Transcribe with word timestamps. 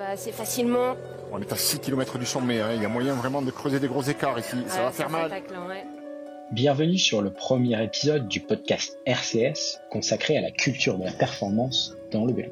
va 0.00 0.10
assez 0.10 0.32
facilement. 0.32 0.96
On 1.30 1.40
est 1.42 1.52
à 1.52 1.56
6 1.56 1.80
km 1.80 2.18
du 2.18 2.24
sommet, 2.24 2.60
hein. 2.60 2.72
il 2.74 2.82
y 2.82 2.86
a 2.86 2.88
moyen 2.88 3.14
vraiment 3.14 3.42
de 3.42 3.50
creuser 3.50 3.80
des 3.80 3.86
gros 3.86 4.02
écarts 4.02 4.38
ici, 4.38 4.56
ça 4.66 4.84
va 4.84 4.92
faire 4.92 5.10
mal. 5.10 5.30
Bienvenue 6.52 6.96
sur 6.96 7.20
le 7.20 7.30
premier 7.30 7.82
épisode 7.84 8.26
du 8.26 8.40
podcast 8.40 8.98
RCS 9.04 9.78
consacré 9.90 10.38
à 10.38 10.40
la 10.40 10.50
culture 10.50 10.96
de 10.96 11.04
la 11.04 11.12
performance 11.12 11.96
dans 12.12 12.24
le 12.24 12.32
vélo. 12.32 12.50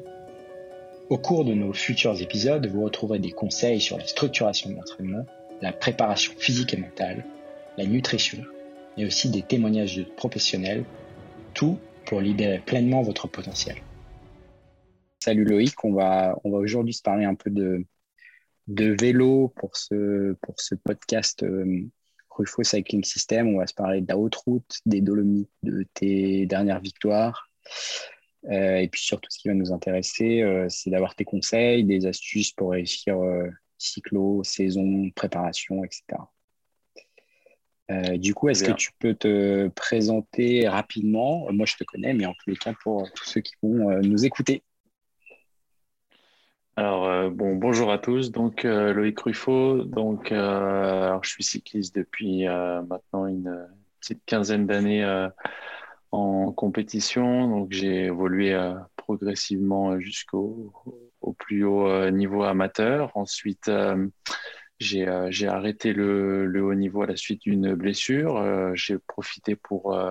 Au 1.09 1.17
cours 1.17 1.43
de 1.43 1.55
nos 1.55 1.73
futurs 1.73 2.21
épisodes, 2.21 2.67
vous 2.67 2.83
retrouverez 2.83 3.17
des 3.17 3.31
conseils 3.31 3.81
sur 3.81 3.97
la 3.97 4.05
structuration 4.05 4.69
de 4.69 4.75
l'entraînement, 4.75 5.25
la 5.61 5.73
préparation 5.73 6.33
physique 6.37 6.75
et 6.75 6.77
mentale, 6.77 7.25
la 7.77 7.85
nutrition, 7.85 8.43
mais 8.95 9.05
aussi 9.05 9.31
des 9.31 9.41
témoignages 9.41 9.97
de 9.97 10.03
professionnels, 10.03 10.83
tout 11.55 11.79
pour 12.05 12.21
libérer 12.21 12.59
pleinement 12.59 13.01
votre 13.01 13.27
potentiel. 13.27 13.77
Salut 15.21 15.43
Loïc, 15.43 15.83
on 15.83 15.91
va, 15.91 16.39
on 16.45 16.51
va 16.51 16.59
aujourd'hui 16.59 16.93
se 16.93 17.01
parler 17.01 17.25
un 17.25 17.35
peu 17.35 17.49
de, 17.49 17.85
de 18.67 18.95
vélo 18.97 19.49
pour 19.57 19.75
ce, 19.75 20.31
pour 20.41 20.61
ce 20.61 20.75
podcast 20.75 21.43
euh, 21.43 21.83
Rufo 22.29 22.63
Cycling 22.63 23.03
System. 23.03 23.49
On 23.49 23.57
va 23.57 23.67
se 23.67 23.73
parler 23.73 23.99
de 23.99 24.07
la 24.07 24.17
haute 24.17 24.35
route, 24.35 24.79
des 24.85 25.01
Dolomites, 25.01 25.49
de 25.61 25.85
tes 25.93 26.45
dernières 26.45 26.79
victoires. 26.79 27.49
Euh, 28.45 28.77
et 28.77 28.87
puis 28.87 29.01
surtout, 29.01 29.29
ce 29.29 29.39
qui 29.39 29.49
va 29.49 29.55
nous 29.55 29.73
intéresser, 29.73 30.41
euh, 30.41 30.67
c'est 30.69 30.89
d'avoir 30.89 31.15
tes 31.15 31.25
conseils, 31.25 31.83
des 31.83 32.05
astuces 32.05 32.53
pour 32.53 32.71
réussir 32.71 33.17
cyclo, 33.77 34.41
saison, 34.45 35.09
préparation, 35.13 35.83
etc. 35.83 36.03
du 38.17 38.33
coup, 38.33 38.47
est-ce 38.47 38.63
que 38.63 38.71
tu 38.71 38.91
peux 38.99 39.15
te 39.15 39.67
présenter 39.69 40.65
rapidement? 40.69 41.51
Moi, 41.51 41.65
je 41.65 41.75
te 41.75 41.83
connais, 41.83 42.13
mais 42.13 42.25
en 42.25 42.33
tous 42.35 42.51
les 42.51 42.55
cas, 42.55 42.73
pour 42.83 43.11
tous 43.11 43.25
ceux 43.25 43.41
qui 43.41 43.55
vont 43.61 43.99
nous 43.99 44.23
écouter. 44.23 44.63
Alors, 46.79 47.09
euh, 47.09 47.29
bon, 47.29 47.57
bonjour 47.57 47.91
à 47.91 47.97
tous. 47.97 48.31
Donc, 48.31 48.63
euh, 48.63 48.93
Loïc 48.93 49.19
Ruffo. 49.19 49.83
Donc, 49.83 50.31
euh, 50.31 51.19
je 51.21 51.29
suis 51.29 51.43
cycliste 51.43 51.93
depuis 51.93 52.45
maintenant 52.45 53.27
une 53.27 53.67
petite 53.99 54.23
quinzaine 54.25 54.65
d'années 54.65 55.27
en 56.11 56.53
compétition. 56.53 57.49
Donc, 57.49 57.73
j'ai 57.73 58.05
évolué 58.05 58.57
progressivement 58.95 59.99
jusqu'au 59.99 60.71
au 61.19 61.33
plus 61.33 61.65
haut 61.65 62.09
niveau 62.11 62.43
amateur. 62.43 63.11
Ensuite, 63.15 63.69
j'ai 64.79 65.05
arrêté 65.05 65.91
le, 65.91 66.61
haut 66.63 66.75
niveau 66.75 67.01
à 67.01 67.07
la 67.07 67.17
suite 67.17 67.41
d'une 67.41 67.75
blessure. 67.75 68.73
j'ai 68.73 68.99
profité 68.99 69.57
pour 69.57 70.01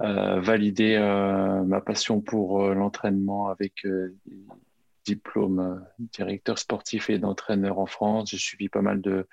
valider 0.00 0.98
ma 1.64 1.80
passion 1.80 2.20
pour 2.20 2.64
l'entraînement 2.74 3.46
avec 3.46 3.86
diplôme 5.04 5.60
euh, 5.60 5.76
directeur 5.98 6.58
sportif 6.58 7.10
et 7.10 7.18
d'entraîneur 7.18 7.78
en 7.78 7.86
France. 7.86 8.30
J'ai 8.30 8.38
suivi 8.38 8.68
pas 8.68 8.82
mal 8.82 9.00
de, 9.00 9.26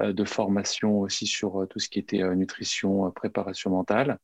euh, 0.00 0.12
de 0.12 0.24
formations 0.24 1.00
aussi 1.00 1.26
sur 1.26 1.62
euh, 1.62 1.66
tout 1.66 1.78
ce 1.78 1.88
qui 1.88 1.98
était 1.98 2.22
nutrition, 2.34 3.10
préparation 3.12 3.70
mentale. 3.70 4.18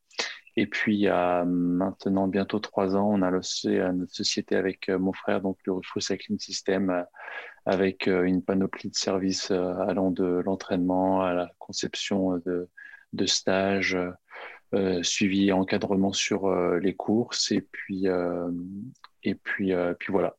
Et 0.57 0.67
puis, 0.67 0.97
il 0.97 1.01
y 1.01 1.09
a 1.09 1.45
maintenant 1.45 2.27
bientôt 2.27 2.59
trois 2.59 2.97
ans, 2.97 3.09
on 3.09 3.23
a 3.23 3.31
lancé 3.31 3.79
notre 3.95 4.13
société 4.13 4.57
avec 4.57 4.89
mon 4.89 5.13
frère, 5.13 5.41
donc 5.41 5.59
le 5.65 5.75
Rufus 5.75 6.01
Cycling 6.01 6.41
System, 6.41 7.07
avec 7.67 8.09
une 8.09 8.43
panoplie 8.43 8.91
de 8.91 8.97
services 8.97 9.53
allant 9.53 10.11
de 10.11 10.43
l'entraînement 10.45 11.23
à 11.23 11.35
la 11.35 11.51
conception 11.61 12.39
de, 12.45 12.69
de 13.13 13.27
stages, 13.27 13.97
suivi 15.03 15.49
et 15.49 15.53
encadrement 15.53 16.13
sur 16.13 16.53
les 16.81 16.97
courses. 16.97 17.53
Et 17.53 17.61
puis, 17.61 18.07
et 19.23 19.35
puis, 19.37 19.73
puis 20.01 20.13
voilà. 20.13 20.37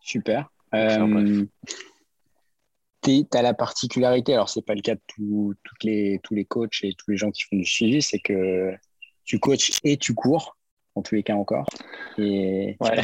Super. 0.00 0.50
Euh, 0.74 1.44
tu 3.02 3.24
as 3.32 3.42
la 3.42 3.54
particularité, 3.54 4.34
alors 4.34 4.48
c'est 4.48 4.64
pas 4.64 4.74
le 4.74 4.82
cas 4.82 4.94
de 4.94 5.00
toutes 5.64 5.84
les, 5.84 6.20
tous 6.22 6.34
les 6.34 6.44
coachs 6.44 6.82
et 6.82 6.92
tous 6.94 7.10
les 7.10 7.16
gens 7.16 7.30
qui 7.30 7.42
font 7.44 7.56
du 7.56 7.64
suivi, 7.64 8.02
c'est 8.02 8.18
que 8.18 8.72
tu 9.24 9.38
coaches 9.38 9.78
et 9.84 9.96
tu 9.96 10.14
cours, 10.14 10.56
en 10.94 11.02
tous 11.02 11.14
les 11.14 11.22
cas 11.22 11.34
encore. 11.34 11.66
Et 12.18 12.76
ouais. 12.80 13.02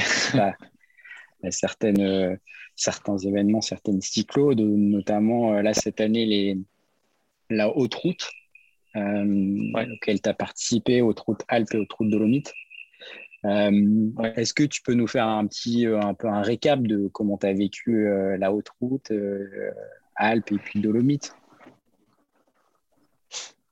certaines, 1.51 2.39
certains 2.77 3.17
événements, 3.17 3.63
certaines 3.63 4.03
cyclos, 4.03 4.55
notamment 4.55 5.55
euh, 5.55 5.63
là 5.63 5.75
cette 5.75 6.01
année 6.01 6.27
les, 6.27 6.59
la 7.51 7.75
haute 7.75 7.95
route, 7.95 8.31
euh, 8.95 9.73
auquel 9.95 10.21
tu 10.21 10.28
as 10.28 10.34
participé, 10.34 11.03
haute 11.03 11.21
route 11.21 11.43
Alpes 11.49 11.75
et 11.75 11.78
haute 11.78 11.93
route 11.93 12.11
Dolomites. 12.11 12.53
Euh, 13.47 14.11
est-ce 14.34 14.53
que 14.53 14.65
tu 14.65 14.83
peux 14.83 14.95
nous 14.95 15.07
faire 15.07 15.29
un 15.29 15.47
petit 15.47 15.87
euh, 15.87 16.01
un 16.01 16.15
peu 16.15 16.29
un 16.29 16.43
récap 16.43 16.83
de 16.83 17.09
comment 17.09 17.39
tu 17.39 17.47
as 17.47 17.53
vécu 17.53 18.09
euh, 18.09 18.37
la 18.39 18.53
haute 18.53 18.71
route, 18.81 19.12
Alpes 20.17 20.53
et 20.53 20.59
puis 20.59 20.81
Dolomites 20.81 21.34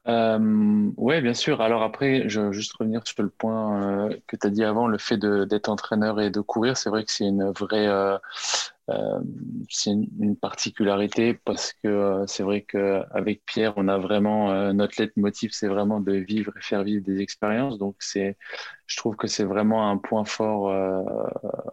oui, 0.06 1.20
bien 1.20 1.34
sûr. 1.34 1.60
Alors 1.60 1.82
après, 1.82 2.28
je 2.28 2.40
veux 2.40 2.52
juste 2.52 2.74
revenir 2.78 3.06
sur 3.06 3.22
le 3.22 3.30
point 3.30 4.10
que 4.26 4.36
tu 4.36 4.46
as 4.46 4.50
dit 4.50 4.64
avant, 4.64 4.86
le 4.86 4.98
fait 4.98 5.16
d'être 5.18 5.68
entraîneur 5.68 6.20
et 6.20 6.30
de 6.30 6.40
courir, 6.40 6.76
c'est 6.76 6.90
vrai 6.90 7.04
que 7.04 7.10
c'est 7.10 7.24
une 7.26 7.50
vraie, 7.50 7.88
euh, 8.90 9.20
c'est 9.70 9.90
une, 9.92 10.36
particularité 10.36 11.32
parce 11.32 11.72
que 11.72 11.88
euh, 11.88 12.26
c'est 12.26 12.42
vrai 12.42 12.62
qu'avec 12.62 13.44
Pierre, 13.46 13.72
on 13.76 13.88
a 13.88 13.96
vraiment 13.98 14.50
euh, 14.52 14.72
notre 14.74 15.00
leitmotiv, 15.00 15.52
c'est 15.52 15.68
vraiment 15.68 16.00
de 16.00 16.12
vivre 16.12 16.52
et 16.58 16.60
faire 16.60 16.82
vivre 16.84 17.02
des 17.04 17.20
expériences. 17.20 17.78
Donc, 17.78 17.96
c'est, 18.00 18.36
je 18.86 18.96
trouve 18.98 19.16
que 19.16 19.26
c'est 19.26 19.44
vraiment 19.44 19.90
un 19.90 19.96
point 19.96 20.24
fort. 20.24 20.64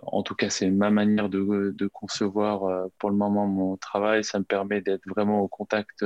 en 0.03 0.24
tout 0.24 0.36
cas, 0.36 0.50
c'est 0.50 0.69
ma 0.69 0.90
manière 0.90 1.30
de 1.30 1.88
concevoir 1.88 2.90
pour 2.98 3.09
le 3.09 3.16
moment 3.18 3.48
mon 3.48 3.78
travail. 3.78 4.24
Ça 4.24 4.40
me 4.40 4.46
permet 4.46 4.81
d'être 4.81 5.06
vraiment 5.08 5.42
au 5.42 5.48
contact. 5.48 6.06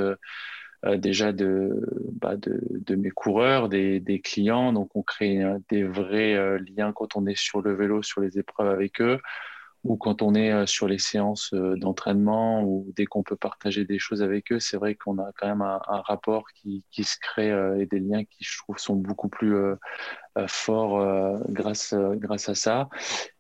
Déjà 0.98 1.32
de, 1.32 1.82
bah 2.22 2.36
de, 2.38 2.96
mes 2.96 3.10
coureurs, 3.10 3.70
des, 3.70 4.22
clients. 4.24 4.74
Donc, 4.74 4.96
on 4.96 5.02
crée 5.02 5.44
des 5.70 5.84
vrais 5.84 6.60
liens 6.78 6.94
quand 6.94 7.16
on 7.16 7.26
est 7.26 7.38
sur 7.38 7.62
le 7.62 7.74
vélo, 7.74 8.04
sur 8.04 8.22
les 8.22 8.38
épreuves 8.38 8.70
avec 8.70 9.02
eux 9.02 9.20
ou 9.86 9.98
quand 9.98 10.22
on 10.22 10.34
est 10.34 10.52
euh, 10.52 10.66
sur 10.66 10.88
les 10.88 10.98
séances 10.98 11.54
euh, 11.54 11.76
d'entraînement 11.78 12.64
ou 12.64 12.92
dès 12.96 13.06
qu'on 13.06 13.24
peut 13.24 13.36
partager 13.36 13.86
des 13.86 14.00
choses 14.00 14.24
avec 14.24 14.52
eux, 14.52 14.60
c'est 14.60 14.78
vrai 14.78 14.96
qu'on 14.96 15.20
a 15.20 15.32
quand 15.38 15.48
même 15.48 15.62
un, 15.62 15.80
rapport 16.02 16.44
qui, 16.56 16.84
qui, 16.92 17.04
se 17.04 17.18
crée 17.22 17.52
euh, 17.52 17.80
et 17.80 17.86
des 17.86 18.00
liens 18.00 18.26
qui, 18.26 18.44
je 18.44 18.58
trouve, 18.58 18.80
sont 18.80 18.96
beaucoup 18.96 19.30
plus 19.30 19.56
forts 20.48 21.40
grâce, 21.50 21.94
grâce 21.94 22.50
à 22.50 22.56
ça. 22.56 22.90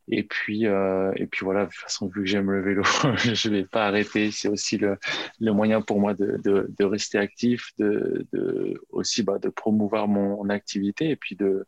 Et 0.07 0.23
puis, 0.23 0.65
et 0.65 1.27
puis 1.27 1.43
voilà, 1.43 1.65
de 1.65 1.71
toute 1.71 1.81
façon, 1.81 2.07
vu 2.07 2.21
que 2.21 2.27
j'aime 2.27 2.51
le 2.51 2.61
vélo, 2.61 2.83
je 3.17 3.49
vais 3.49 3.65
pas 3.65 3.87
arrêter. 3.87 4.31
C'est 4.31 4.47
aussi 4.47 4.77
le, 4.77 4.97
le, 5.39 5.51
moyen 5.51 5.81
pour 5.81 5.99
moi 5.99 6.13
de, 6.13 6.39
de, 6.43 6.85
rester 6.85 7.17
actif, 7.17 7.71
de, 7.79 8.27
de 8.31 8.79
aussi 8.91 9.23
bah, 9.23 9.39
de 9.39 9.49
promouvoir 9.49 10.07
mon 10.07 10.47
activité 10.49 11.09
et 11.09 11.15
puis 11.15 11.35
de 11.35 11.65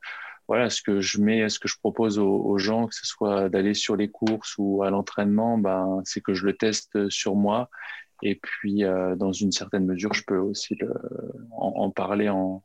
voilà, 0.47 0.69
ce 0.69 0.81
que 0.81 1.01
je 1.01 1.19
mets, 1.21 1.49
ce 1.49 1.59
que 1.59 1.67
je 1.67 1.77
propose 1.77 2.19
aux, 2.19 2.57
gens, 2.57 2.87
que 2.87 2.95
ce 2.95 3.05
soit 3.05 3.49
d'aller 3.49 3.73
sur 3.73 3.95
les 3.97 4.07
courses 4.09 4.55
ou 4.57 4.81
à 4.81 4.89
l'entraînement, 4.89 5.57
ben, 5.57 6.01
c'est 6.05 6.21
que 6.21 6.33
je 6.33 6.45
le 6.45 6.55
teste 6.55 7.09
sur 7.09 7.35
moi. 7.35 7.69
Et 8.23 8.35
puis, 8.35 8.83
euh, 8.83 9.15
dans 9.15 9.33
une 9.33 9.51
certaine 9.51 9.85
mesure, 9.85 10.13
je 10.13 10.23
peux 10.25 10.37
aussi 10.37 10.75
le, 10.75 10.93
en, 11.51 11.91
parler 11.91 12.29
en, 12.29 12.63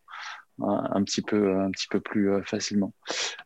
un, 0.60 1.02
petit 1.04 1.22
peu, 1.22 1.58
un 1.58 1.70
petit 1.70 1.86
peu 1.88 2.00
plus 2.00 2.30
euh, 2.30 2.42
facilement. 2.42 2.92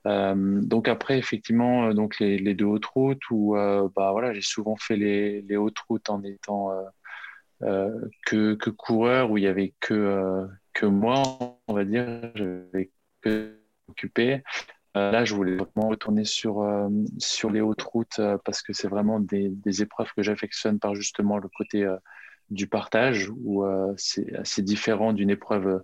Euh, 0.06 0.60
donc 0.62 0.88
après, 0.88 1.18
effectivement, 1.18 1.92
donc 1.94 2.18
les, 2.18 2.38
les 2.38 2.54
deux 2.54 2.64
hautes 2.64 2.86
routes 2.86 3.30
où, 3.30 3.54
bah 3.54 4.12
voilà, 4.12 4.32
j'ai 4.32 4.42
souvent 4.42 4.76
fait 4.76 4.96
les, 4.96 5.42
les 5.42 5.56
hautes 5.56 5.78
routes 5.88 6.10
en 6.10 6.22
étant 6.22 6.70
que, 7.60 8.54
que 8.54 8.70
coureur 8.70 9.30
où 9.30 9.38
il 9.38 9.44
y 9.44 9.48
avait 9.48 9.74
que 9.80 10.46
que 10.74 10.84
moi, 10.84 11.22
on 11.68 11.74
va 11.74 11.84
dire, 11.84 12.30
j'avais 12.34 12.90
que 13.22 13.58
occupé. 13.88 14.42
Euh, 14.96 15.10
là, 15.10 15.24
je 15.24 15.34
voulais 15.34 15.56
vraiment 15.56 15.88
retourner 15.88 16.24
sur, 16.24 16.62
euh, 16.62 16.88
sur 17.18 17.50
les 17.50 17.60
hautes 17.60 17.82
routes 17.82 18.18
euh, 18.18 18.38
parce 18.44 18.62
que 18.62 18.72
c'est 18.72 18.88
vraiment 18.88 19.20
des, 19.20 19.50
des, 19.50 19.82
épreuves 19.82 20.10
que 20.16 20.22
j'affectionne 20.22 20.78
par 20.78 20.94
justement 20.94 21.38
le 21.38 21.48
côté 21.48 21.86
du 22.50 22.68
partage 22.68 23.28
où 23.28 23.64
c'est 23.96 24.34
assez 24.36 24.62
différent 24.62 25.12
d'une 25.12 25.30
épreuve 25.30 25.82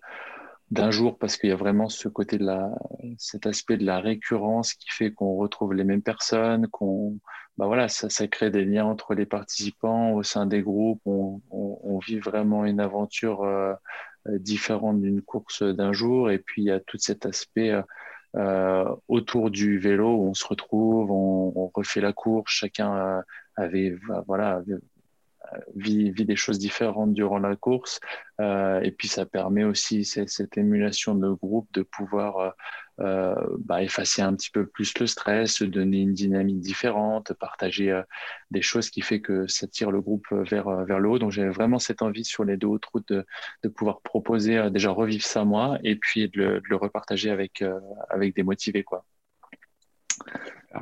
d'un 0.73 0.91
jour 0.91 1.19
parce 1.19 1.37
qu'il 1.37 1.51
y 1.51 1.53
a 1.53 1.57
vraiment 1.57 1.89
ce 1.89 2.09
côté 2.09 2.39
de 2.39 2.45
la, 2.45 2.71
cet 3.19 3.47
aspect 3.47 3.77
de 3.77 3.85
la 3.85 4.01
récurrence 4.01 4.75
qui 4.75 4.91
fait 4.91 5.13
qu'on 5.13 5.37
retrouve 5.37 5.75
les 5.75 5.85
mêmes 5.85 6.03
personnes, 6.03 6.67
qu'on, 6.69 7.19
bah 7.59 7.67
voilà, 7.67 7.89
ça, 7.89 8.09
ça, 8.09 8.27
crée 8.27 8.51
des 8.51 8.65
liens 8.65 8.87
entre 8.87 9.15
les 9.15 9.27
participants 9.27 10.13
au 10.13 10.23
sein 10.23 10.47
des 10.47 10.63
groupes. 10.63 11.03
On, 11.05 11.41
on, 11.51 11.79
on 11.83 11.99
vit 11.99 12.19
vraiment 12.19 12.65
une 12.65 12.81
aventure 12.81 13.47
différente 14.27 15.01
d'une 15.03 15.23
course 15.23 15.63
d'un 15.63 15.93
jour. 15.93 16.31
Et 16.31 16.39
puis 16.39 16.63
il 16.63 16.67
y 16.67 16.71
a 16.71 16.81
tout 16.81 16.99
cet 16.99 17.27
aspect 17.27 17.75
euh, 18.37 18.85
autour 19.09 19.51
du 19.51 19.79
vélo 19.79 20.15
où 20.17 20.29
on 20.29 20.35
se 20.35 20.47
retrouve, 20.47 21.11
on, 21.11 21.53
on 21.55 21.71
refait 21.75 22.01
la 22.01 22.15
course, 22.15 22.51
chacun 22.51 23.23
avait, 23.57 23.95
voilà, 24.27 24.63
vit, 25.75 26.13
des 26.13 26.37
choses 26.37 26.59
différentes 26.59 27.13
durant 27.15 27.39
la 27.39 27.57
course. 27.57 28.01
et 28.41 28.95
puis 28.97 29.09
ça 29.09 29.27
permet 29.27 29.65
aussi 29.65 30.05
cette, 30.05 30.57
émulation 30.57 31.15
de 31.15 31.31
groupe 31.31 31.69
de 31.73 31.83
pouvoir 31.83 32.55
euh, 33.01 33.35
bah, 33.59 33.83
effacer 33.83 34.21
un 34.21 34.35
petit 34.35 34.51
peu 34.51 34.67
plus 34.67 34.97
le 34.99 35.07
stress, 35.07 35.63
donner 35.63 36.01
une 36.01 36.13
dynamique 36.13 36.61
différente, 36.61 37.33
partager 37.33 37.91
euh, 37.91 38.03
des 38.51 38.61
choses 38.61 38.91
qui 38.91 39.01
fait 39.01 39.21
que 39.21 39.47
ça 39.47 39.67
tire 39.67 39.91
le 39.91 40.03
groupe 40.03 40.27
vers, 40.31 40.69
euh, 40.69 40.85
vers 40.85 40.99
le 41.01 41.09
haut. 41.09 41.19
Donc 41.19 41.33
j'ai 41.33 41.49
vraiment 41.49 41.79
cette 41.79 42.03
envie 42.03 42.25
sur 42.25 42.45
les 42.45 42.59
deux 42.59 42.67
autres 42.69 42.91
routes 42.93 43.09
de, 43.09 43.27
de 43.63 43.69
pouvoir 43.69 44.03
proposer 44.03 44.71
déjà 44.71 44.91
revivre 44.91 45.25
ça 45.25 45.45
moi 45.45 45.79
et 45.83 45.97
puis 45.97 46.29
de 46.29 46.39
le, 46.39 46.55
de 46.61 46.69
le 46.69 46.77
repartager 46.77 47.31
avec, 47.31 47.65
avec 48.11 48.37
des 48.37 48.43
motivés. 48.43 48.85
Quoi. 48.85 49.05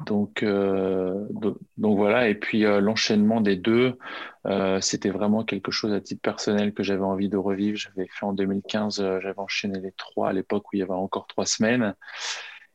Donc, 0.07 0.43
euh, 0.43 1.27
donc 1.77 1.97
voilà, 1.97 2.29
et 2.29 2.35
puis 2.35 2.65
euh, 2.65 2.81
l'enchaînement 2.81 3.41
des 3.41 3.57
deux, 3.57 3.99
euh, 4.47 4.81
c'était 4.81 5.11
vraiment 5.11 5.45
quelque 5.45 5.73
chose 5.73 5.93
à 5.93 6.01
titre 6.01 6.23
personnel 6.23 6.73
que 6.73 6.83
j'avais 6.83 7.03
envie 7.03 7.29
de 7.29 7.37
revivre. 7.37 7.77
J'avais 7.77 8.07
fait 8.09 8.25
en 8.25 8.33
2015, 8.33 8.97
j'avais 9.21 9.39
enchaîné 9.39 9.81
les 9.81 9.93
trois 9.93 10.29
à 10.31 10.33
l'époque 10.33 10.67
où 10.69 10.77
il 10.77 10.81
y 10.81 10.83
avait 10.83 10.93
encore 10.93 11.27
trois 11.27 11.47
semaines. 11.47 11.95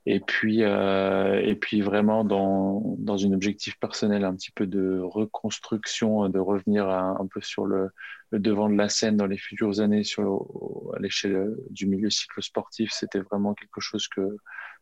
Et 0.07 0.19
puis, 0.19 0.61
et 0.61 1.55
puis 1.59 1.81
vraiment 1.81 2.23
dans, 2.23 2.95
dans 2.99 3.25
un 3.25 3.31
objectif 3.33 3.79
personnel, 3.79 4.23
un 4.23 4.35
petit 4.35 4.51
peu 4.51 4.67
de 4.67 4.99
reconstruction, 4.99 6.29
de 6.29 6.37
revenir 6.37 6.87
un 6.89 7.25
peu 7.25 7.41
sur 7.41 7.65
le, 7.65 7.89
le, 8.29 8.39
devant 8.39 8.69
de 8.69 8.75
la 8.75 8.87
scène 8.87 9.17
dans 9.17 9.25
les 9.25 9.39
futures 9.39 9.79
années 9.79 10.03
sur, 10.03 10.45
à 10.95 10.99
l'échelle 10.99 11.55
du 11.71 11.87
milieu 11.87 12.11
cyclosportif. 12.11 12.91
C'était 12.91 13.19
vraiment 13.19 13.55
quelque 13.55 13.81
chose 13.81 14.07
que 14.07 14.37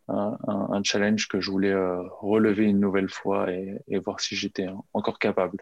un, 0.08 0.84
challenge 0.84 1.28
que 1.28 1.40
je 1.40 1.52
voulais 1.52 1.72
euh, 1.72 2.02
relever 2.20 2.66
une 2.66 2.80
nouvelle 2.80 3.10
fois 3.10 3.52
et, 3.52 4.00
voir 4.00 4.20
si 4.20 4.36
j'étais 4.36 4.68
encore 4.94 5.20
capable. 5.20 5.60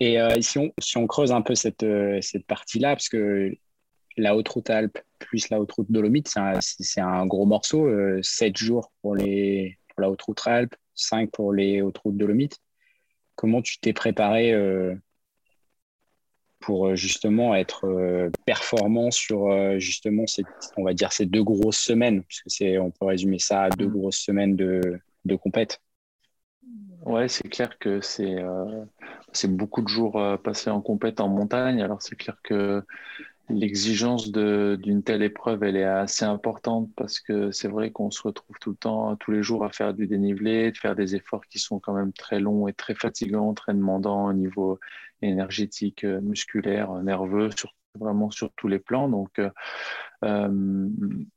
Et 0.00 0.20
euh, 0.20 0.40
si, 0.40 0.58
on, 0.58 0.72
si, 0.80 0.96
on, 0.96 1.06
creuse 1.06 1.32
un 1.32 1.42
peu 1.42 1.54
cette, 1.54 1.84
euh, 1.84 2.18
cette 2.20 2.46
partie-là, 2.46 2.90
parce 2.96 3.08
que 3.08 3.52
la 4.16 4.36
haute 4.36 4.48
route 4.48 4.70
Alpes 4.70 4.98
plus 5.20 5.48
la 5.48 5.60
haute 5.60 5.72
route 5.72 5.90
Dolomite, 5.90 6.28
c'est 6.60 7.00
un, 7.00 7.06
un, 7.06 7.26
gros 7.26 7.46
morceau, 7.46 7.88
7 8.22 8.56
jours 8.56 8.92
pour, 9.00 9.14
les, 9.14 9.78
pour 9.88 10.02
la 10.02 10.10
haute 10.10 10.22
route 10.22 10.46
Alpes, 10.46 10.74
5 10.94 11.30
pour 11.30 11.52
les 11.52 11.80
hautes 11.80 11.98
routes 11.98 12.16
Dolomite. 12.16 12.60
Comment 13.36 13.62
tu 13.62 13.78
t'es 13.80 13.92
préparé 13.92 14.52
pour 16.64 16.86
euh, 16.86 16.96
justement 16.96 17.54
être 17.54 17.86
euh, 17.86 18.30
performant 18.46 19.10
sur 19.10 19.50
euh, 19.50 19.78
justement 19.78 20.26
ces, 20.26 20.44
on 20.78 20.84
va 20.84 20.94
dire 20.94 21.12
ces 21.12 21.26
deux 21.26 21.44
grosses 21.44 21.78
semaines, 21.78 22.22
puisque 22.22 22.50
c'est, 22.50 22.78
on 22.78 22.90
peut 22.90 23.04
résumer 23.04 23.38
ça 23.38 23.64
à 23.64 23.70
deux 23.70 23.86
mm. 23.86 23.92
grosses 23.92 24.18
semaines 24.18 24.56
de, 24.56 24.80
de 25.26 25.36
compète. 25.36 25.82
Ouais, 27.04 27.28
c'est 27.28 27.48
clair 27.48 27.78
que 27.78 28.00
c'est, 28.00 28.36
c'est 29.32 29.54
beaucoup 29.54 29.82
de 29.82 29.88
jours 29.88 30.18
passés 30.42 30.70
en 30.70 30.80
compète 30.80 31.20
en 31.20 31.28
montagne. 31.28 31.82
Alors 31.82 32.00
c'est 32.00 32.16
clair 32.16 32.38
que 32.42 32.82
l'exigence 33.48 34.30
d'une 34.32 35.02
telle 35.02 35.22
épreuve, 35.22 35.62
elle 35.64 35.76
est 35.76 35.84
assez 35.84 36.24
importante 36.24 36.90
parce 36.96 37.20
que 37.20 37.50
c'est 37.50 37.68
vrai 37.68 37.90
qu'on 37.90 38.10
se 38.10 38.22
retrouve 38.22 38.56
tout 38.60 38.70
le 38.70 38.76
temps, 38.76 39.16
tous 39.16 39.32
les 39.32 39.42
jours 39.42 39.64
à 39.64 39.70
faire 39.70 39.94
du 39.94 40.06
dénivelé, 40.06 40.72
de 40.72 40.76
faire 40.76 40.94
des 40.96 41.14
efforts 41.14 41.46
qui 41.46 41.58
sont 41.58 41.78
quand 41.78 41.92
même 41.94 42.12
très 42.12 42.40
longs 42.40 42.68
et 42.68 42.72
très 42.72 42.94
fatigants, 42.94 43.54
très 43.54 43.74
demandants 43.74 44.26
au 44.26 44.32
niveau 44.32 44.80
énergétique, 45.22 46.04
euh, 46.04 46.20
musculaire, 46.20 46.92
nerveux, 47.02 47.50
sur, 47.56 47.74
vraiment 47.98 48.30
sur 48.30 48.52
tous 48.54 48.68
les 48.68 48.78
plans. 48.78 49.08
Donc, 49.08 49.38
euh, 49.38 49.50
euh, 50.24 50.88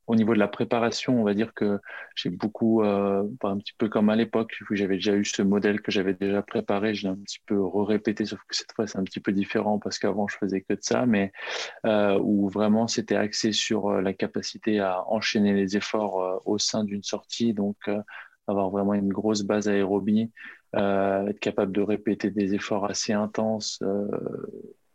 au 0.08 0.16
niveau 0.16 0.34
de 0.34 0.40
la 0.40 0.48
préparation, 0.48 1.20
on 1.20 1.24
va 1.24 1.34
dire 1.34 1.54
que 1.54 1.80
j'ai 2.16 2.30
beaucoup, 2.30 2.84
un 2.84 3.58
petit 3.58 3.74
peu 3.78 3.90
comme 3.90 4.10
à 4.10 4.16
l'époque, 4.16 4.54
où 4.70 4.76
j'avais 4.76 4.96
déjà 4.96 5.16
eu 5.16 5.26
ce 5.26 5.42
modèle 5.42 5.82
que 5.82 5.92
j'avais 5.92 6.14
déjà 6.14 6.42
préparé, 6.42 6.94
j'ai 6.94 7.10
un 7.10 7.16
petit 7.16 7.40
peu 7.46 7.62
répété, 7.64 8.26
sauf 8.26 8.40
que 8.48 8.56
cette 8.56 8.72
fois 8.74 8.88
c'est 8.88 8.98
un 8.98 9.04
petit 9.04 9.20
peu 9.20 9.34
différent 9.34 9.78
parce 9.80 10.00
qu'avant 10.00 10.28
je 10.28 10.38
faisais 10.38 10.62
que 10.62 10.74
de 10.74 10.80
ça, 10.82 11.06
mais 11.06 11.32
où 11.84 12.48
vraiment 12.48 12.88
c'était 12.88 13.18
axé 13.18 13.52
sur 13.52 13.92
la 14.02 14.14
capacité 14.14 14.80
à 14.80 15.04
enchaîner 15.10 15.54
les 15.54 15.76
efforts 15.76 16.42
au 16.46 16.58
sein 16.58 16.86
d'une 16.86 17.04
sortie, 17.04 17.54
donc 17.54 17.90
avoir 18.48 18.70
vraiment 18.70 18.94
une 18.94 19.12
grosse 19.12 19.42
base 19.42 19.68
aérobie, 19.68 20.32
euh, 20.76 21.28
être 21.28 21.40
capable 21.40 21.72
de 21.72 21.82
répéter 21.82 22.30
des 22.30 22.54
efforts 22.54 22.86
assez 22.86 23.14
intenses, 23.14 23.80
euh, 23.84 24.08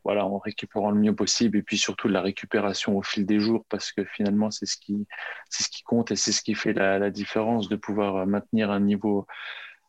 voilà, 0.05 0.27
en 0.27 0.39
récupérant 0.39 0.91
le 0.91 1.01
mieux 1.01 1.15
possible, 1.15 1.59
et 1.59 1.63
puis 1.63 1.79
surtout 1.79 2.09
de 2.09 2.13
la 2.13 2.23
récupération 2.23 2.97
au 2.97 3.03
fil 3.03 3.27
des 3.27 3.41
jours, 3.41 3.65
parce 3.69 3.93
que 3.93 4.05
finalement 4.05 4.51
c'est 4.51 4.67
ce 4.67 4.77
qui 4.77 5.07
c'est 5.51 5.65
ce 5.65 5.69
qui 5.71 5.83
compte 5.83 6.11
et 6.11 6.17
c'est 6.17 6.33
ce 6.33 6.43
qui 6.43 6.55
fait 6.55 6.73
la, 6.73 6.99
la, 6.99 7.11
différence 7.11 7.69
de 7.69 7.77
pouvoir 7.77 8.27
maintenir 8.27 8.71
un 8.71 8.81
niveau 8.81 9.27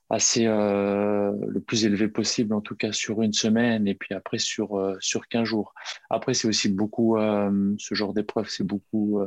assez 0.10 0.46
euh, 0.48 1.32
le 1.48 1.60
plus 1.62 1.86
élevé 1.86 2.08
possible 2.08 2.54
en 2.54 2.62
tout 2.62 2.76
cas 2.76 2.92
sur 2.92 3.22
une 3.22 3.34
semaine 3.34 3.88
et 3.88 3.96
puis 3.96 4.14
après 4.14 4.38
sur 4.38 4.78
euh, 4.78 4.96
sur 5.00 5.28
15 5.28 5.46
jours. 5.46 5.74
Après 6.10 6.34
c'est 6.34 6.48
aussi 6.48 6.70
beaucoup 6.70 7.18
euh, 7.18 7.74
ce 7.80 7.96
genre 7.96 8.14
d'épreuve, 8.14 8.50
c'est 8.50 8.66
beaucoup 8.66 9.22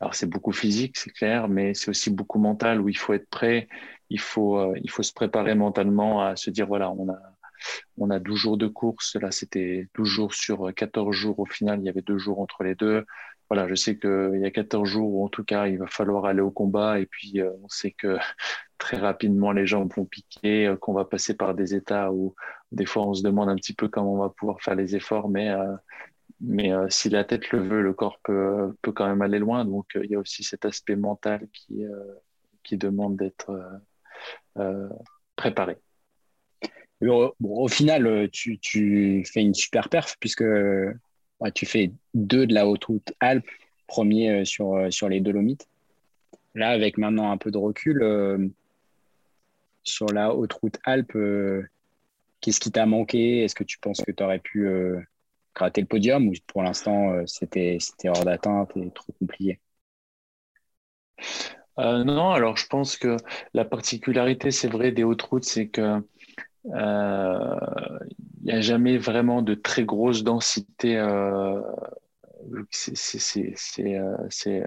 alors 0.00 0.14
c'est 0.14 0.26
beaucoup 0.26 0.52
physique, 0.52 0.96
c'est 0.98 1.10
clair, 1.10 1.48
mais 1.48 1.74
c'est 1.74 1.90
aussi 1.90 2.10
beaucoup 2.10 2.38
mental 2.38 2.80
où 2.80 2.88
il 2.88 2.96
faut 2.96 3.12
être 3.12 3.28
prêt, 3.28 3.68
il 4.08 4.18
faut, 4.20 4.58
euh, 4.58 4.74
il 4.82 4.90
faut 4.90 5.02
se 5.02 5.12
préparer 5.12 5.54
mentalement 5.54 6.22
à 6.22 6.36
se 6.36 6.50
dire 6.50 6.66
voilà, 6.66 6.90
on 6.90 7.08
a, 7.10 7.18
on 7.98 8.10
a 8.10 8.18
12 8.18 8.38
jours 8.38 8.58
de 8.58 8.66
course, 8.68 9.16
là 9.16 9.30
c'était 9.30 9.88
12 9.94 10.08
jours 10.08 10.34
sur 10.34 10.72
14 10.74 11.14
jours 11.14 11.38
au 11.38 11.46
final, 11.46 11.80
il 11.80 11.86
y 11.86 11.88
avait 11.88 12.02
deux 12.02 12.18
jours 12.18 12.40
entre 12.40 12.62
les 12.64 12.74
deux. 12.74 13.04
Voilà, 13.50 13.66
je 13.66 13.74
sais 13.74 13.98
qu'il 13.98 14.40
y 14.40 14.46
a 14.46 14.50
14 14.52 14.88
jours 14.88 15.12
où 15.12 15.24
en 15.24 15.28
tout 15.28 15.42
cas 15.42 15.66
il 15.66 15.78
va 15.78 15.88
falloir 15.88 16.24
aller 16.26 16.40
au 16.40 16.52
combat 16.52 17.00
et 17.00 17.06
puis 17.06 17.40
euh, 17.40 17.50
on 17.64 17.68
sait 17.68 17.90
que 17.90 18.16
très 18.78 18.96
rapidement 18.96 19.50
les 19.50 19.66
gens 19.66 19.84
vont 19.86 20.04
piquer, 20.04 20.68
euh, 20.68 20.76
qu'on 20.76 20.92
va 20.92 21.04
passer 21.04 21.36
par 21.36 21.54
des 21.54 21.74
états 21.74 22.12
où 22.12 22.36
des 22.70 22.86
fois 22.86 23.06
on 23.06 23.14
se 23.14 23.22
demande 23.24 23.48
un 23.48 23.56
petit 23.56 23.74
peu 23.74 23.88
comment 23.88 24.14
on 24.14 24.18
va 24.18 24.30
pouvoir 24.30 24.60
faire 24.62 24.76
les 24.76 24.94
efforts, 24.96 25.28
mais 25.28 25.50
mais 26.40 26.72
euh, 26.72 26.88
si 26.90 27.10
la 27.10 27.24
tête 27.24 27.50
le 27.50 27.60
veut, 27.60 27.82
le 27.82 27.92
corps 27.94 28.20
peut, 28.22 28.74
peut 28.82 28.92
quand 28.92 29.06
même 29.08 29.22
aller 29.22 29.38
loin. 29.38 29.64
Donc 29.64 29.86
il 29.96 30.10
y 30.10 30.14
a 30.14 30.18
aussi 30.20 30.44
cet 30.44 30.64
aspect 30.64 30.96
mental 30.96 31.48
qui, 31.52 31.84
qui 32.62 32.76
demande 32.78 33.16
d'être 33.16 33.50
préparé. 35.36 35.78
Au 37.02 37.68
final, 37.68 38.28
tu, 38.30 38.58
tu, 38.58 39.24
fais 39.24 39.40
une 39.42 39.54
super 39.54 39.88
perf 39.88 40.16
puisque 40.20 40.44
tu 41.54 41.66
fais 41.66 41.92
deux 42.14 42.46
de 42.46 42.54
la 42.54 42.66
haute 42.66 42.84
route 42.84 43.12
Alpes, 43.20 43.48
premier 43.86 44.44
sur, 44.44 44.86
sur 44.90 45.08
les 45.08 45.20
Dolomites. 45.20 45.66
Là, 46.54 46.70
avec 46.70 46.98
maintenant 46.98 47.30
un 47.30 47.36
peu 47.36 47.50
de 47.50 47.58
recul, 47.58 48.52
sur 49.82 50.06
la 50.06 50.34
haute 50.34 50.52
route 50.52 50.78
Alpes, 50.84 51.16
qu'est-ce 52.40 52.60
qui 52.60 52.70
t'a 52.70 52.86
manqué? 52.86 53.44
Est-ce 53.44 53.54
que 53.54 53.64
tu 53.64 53.78
penses 53.78 54.02
que 54.02 54.12
tu 54.12 54.22
aurais 54.22 54.40
pu 54.40 54.68
gratter 55.54 55.80
le 55.80 55.86
podium 55.86 56.28
ou 56.28 56.32
pour 56.46 56.62
l'instant 56.62 57.12
euh, 57.12 57.22
c'était 57.26 57.78
hors 58.06 58.24
d'atteinte 58.24 58.70
et 58.76 58.90
trop 58.90 59.12
compliqué? 59.18 59.60
Euh, 61.78 62.04
Non, 62.04 62.30
alors 62.30 62.56
je 62.56 62.66
pense 62.66 62.96
que 62.96 63.16
la 63.54 63.64
particularité, 63.64 64.50
c'est 64.50 64.68
vrai, 64.68 64.92
des 64.92 65.04
hautes 65.04 65.22
routes, 65.22 65.44
c'est 65.44 65.68
que 65.68 66.02
il 66.64 66.72
euh, 66.74 67.98
n'y 68.42 68.52
a 68.52 68.60
jamais 68.60 68.98
vraiment 68.98 69.42
de 69.42 69.54
très 69.54 69.84
grosse 69.84 70.22
densité. 70.22 70.96
c'est 72.70 74.62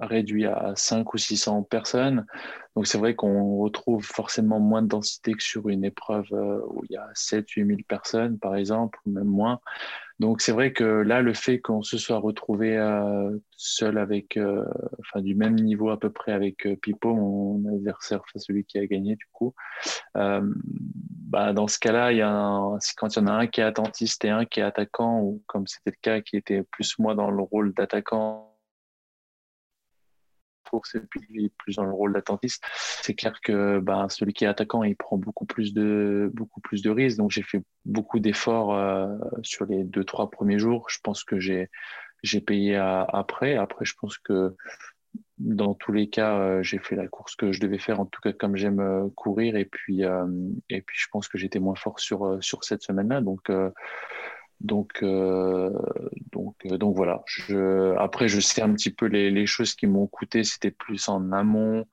réduit 0.00 0.46
à 0.46 0.72
5 0.74 1.14
ou 1.14 1.18
600 1.18 1.62
personnes. 1.62 2.26
Donc 2.74 2.86
c'est 2.86 2.98
vrai 2.98 3.14
qu'on 3.14 3.58
retrouve 3.58 4.04
forcément 4.04 4.58
moins 4.58 4.82
de 4.82 4.88
densité 4.88 5.34
que 5.34 5.42
sur 5.42 5.68
une 5.68 5.84
épreuve 5.84 6.26
euh, 6.32 6.60
où 6.68 6.84
il 6.88 6.94
y 6.94 6.96
a 6.96 7.06
7 7.14 7.48
8 7.50 7.66
000 7.66 7.78
personnes 7.86 8.38
par 8.38 8.56
exemple, 8.56 8.98
ou 9.04 9.10
même 9.10 9.24
moins. 9.24 9.60
Donc 10.20 10.40
c'est 10.40 10.52
vrai 10.52 10.72
que 10.72 10.84
là, 10.84 11.20
le 11.20 11.34
fait 11.34 11.60
qu'on 11.60 11.82
se 11.82 11.98
soit 11.98 12.18
retrouvé 12.18 12.76
euh, 12.76 13.36
seul 13.56 13.98
avec, 13.98 14.36
euh, 14.36 14.64
enfin 15.00 15.20
du 15.20 15.34
même 15.34 15.56
niveau 15.56 15.90
à 15.90 15.98
peu 15.98 16.10
près 16.10 16.32
avec 16.32 16.66
Pipo, 16.80 17.14
mon 17.14 17.74
adversaire, 17.74 18.20
enfin 18.20 18.38
celui 18.38 18.64
qui 18.64 18.78
a 18.78 18.86
gagné 18.86 19.16
du 19.16 19.26
coup, 19.32 19.54
bah, 20.14 21.52
dans 21.54 21.66
ce 21.66 21.78
cas-là, 21.78 22.12
il 22.12 22.18
y 22.18 22.22
a 22.22 22.78
quand 22.96 23.16
il 23.16 23.18
y 23.18 23.22
en 23.22 23.26
a 23.26 23.32
un 23.32 23.46
qui 23.46 23.60
est 23.60 23.64
attentiste 23.64 24.24
et 24.24 24.30
un 24.30 24.44
qui 24.44 24.60
est 24.60 24.62
attaquant, 24.62 25.20
ou 25.20 25.42
comme 25.46 25.66
c'était 25.66 25.90
le 25.90 25.96
cas, 26.00 26.20
qui 26.20 26.36
était 26.36 26.62
plus 26.62 26.98
moi 26.98 27.14
dans 27.14 27.30
le 27.30 27.42
rôle 27.42 27.74
d'attaquant 27.74 28.51
course 30.72 30.94
et 30.94 31.00
puis 31.00 31.52
plus 31.58 31.76
dans 31.76 31.84
le 31.84 31.92
rôle 31.92 32.14
d'attentiste, 32.14 32.64
c'est 33.02 33.14
clair 33.14 33.40
que 33.42 33.78
bah, 33.78 34.06
celui 34.08 34.32
qui 34.32 34.44
est 34.44 34.48
attaquant, 34.48 34.82
il 34.82 34.96
prend 34.96 35.18
beaucoup 35.18 35.44
plus 35.44 35.74
de, 35.74 36.30
beaucoup 36.34 36.60
plus 36.60 36.82
de 36.82 36.90
risques. 36.90 37.18
Donc 37.18 37.30
j'ai 37.30 37.42
fait 37.42 37.62
beaucoup 37.84 38.18
d'efforts 38.18 38.74
euh, 38.74 39.08
sur 39.42 39.66
les 39.66 39.84
deux, 39.84 40.04
trois 40.04 40.30
premiers 40.30 40.58
jours. 40.58 40.86
Je 40.88 40.98
pense 41.02 41.24
que 41.24 41.38
j'ai, 41.38 41.68
j'ai 42.22 42.40
payé 42.40 42.76
après. 42.76 43.56
Après, 43.56 43.84
je 43.84 43.94
pense 44.00 44.16
que 44.18 44.56
dans 45.38 45.74
tous 45.74 45.92
les 45.92 46.08
cas, 46.08 46.38
euh, 46.38 46.62
j'ai 46.62 46.78
fait 46.78 46.96
la 46.96 47.08
course 47.08 47.36
que 47.36 47.52
je 47.52 47.60
devais 47.60 47.78
faire, 47.78 48.00
en 48.00 48.06
tout 48.06 48.20
cas 48.20 48.32
comme 48.32 48.56
j'aime 48.56 48.80
euh, 48.80 49.08
courir. 49.14 49.56
Et 49.56 49.66
puis, 49.66 50.02
et 50.70 50.80
puis, 50.80 50.96
je 50.98 51.08
pense 51.12 51.28
que 51.28 51.36
j'étais 51.36 51.58
moins 51.58 51.74
fort 51.74 52.00
sur, 52.00 52.38
sur 52.40 52.64
cette 52.64 52.82
semaine-là. 52.82 53.20
Donc, 53.20 53.50
donc, 54.62 55.02
euh, 55.02 55.70
donc, 56.30 56.54
euh, 56.66 56.78
donc 56.78 56.96
voilà. 56.96 57.22
Je, 57.26 57.96
après, 57.98 58.28
je 58.28 58.40
sais 58.40 58.62
un 58.62 58.72
petit 58.72 58.90
peu 58.90 59.06
les, 59.06 59.30
les 59.30 59.46
choses 59.46 59.74
qui 59.74 59.86
m'ont 59.86 60.06
coûté. 60.06 60.44
C'était 60.44 60.70
plus 60.70 61.08
en 61.08 61.32
amont, 61.32 61.84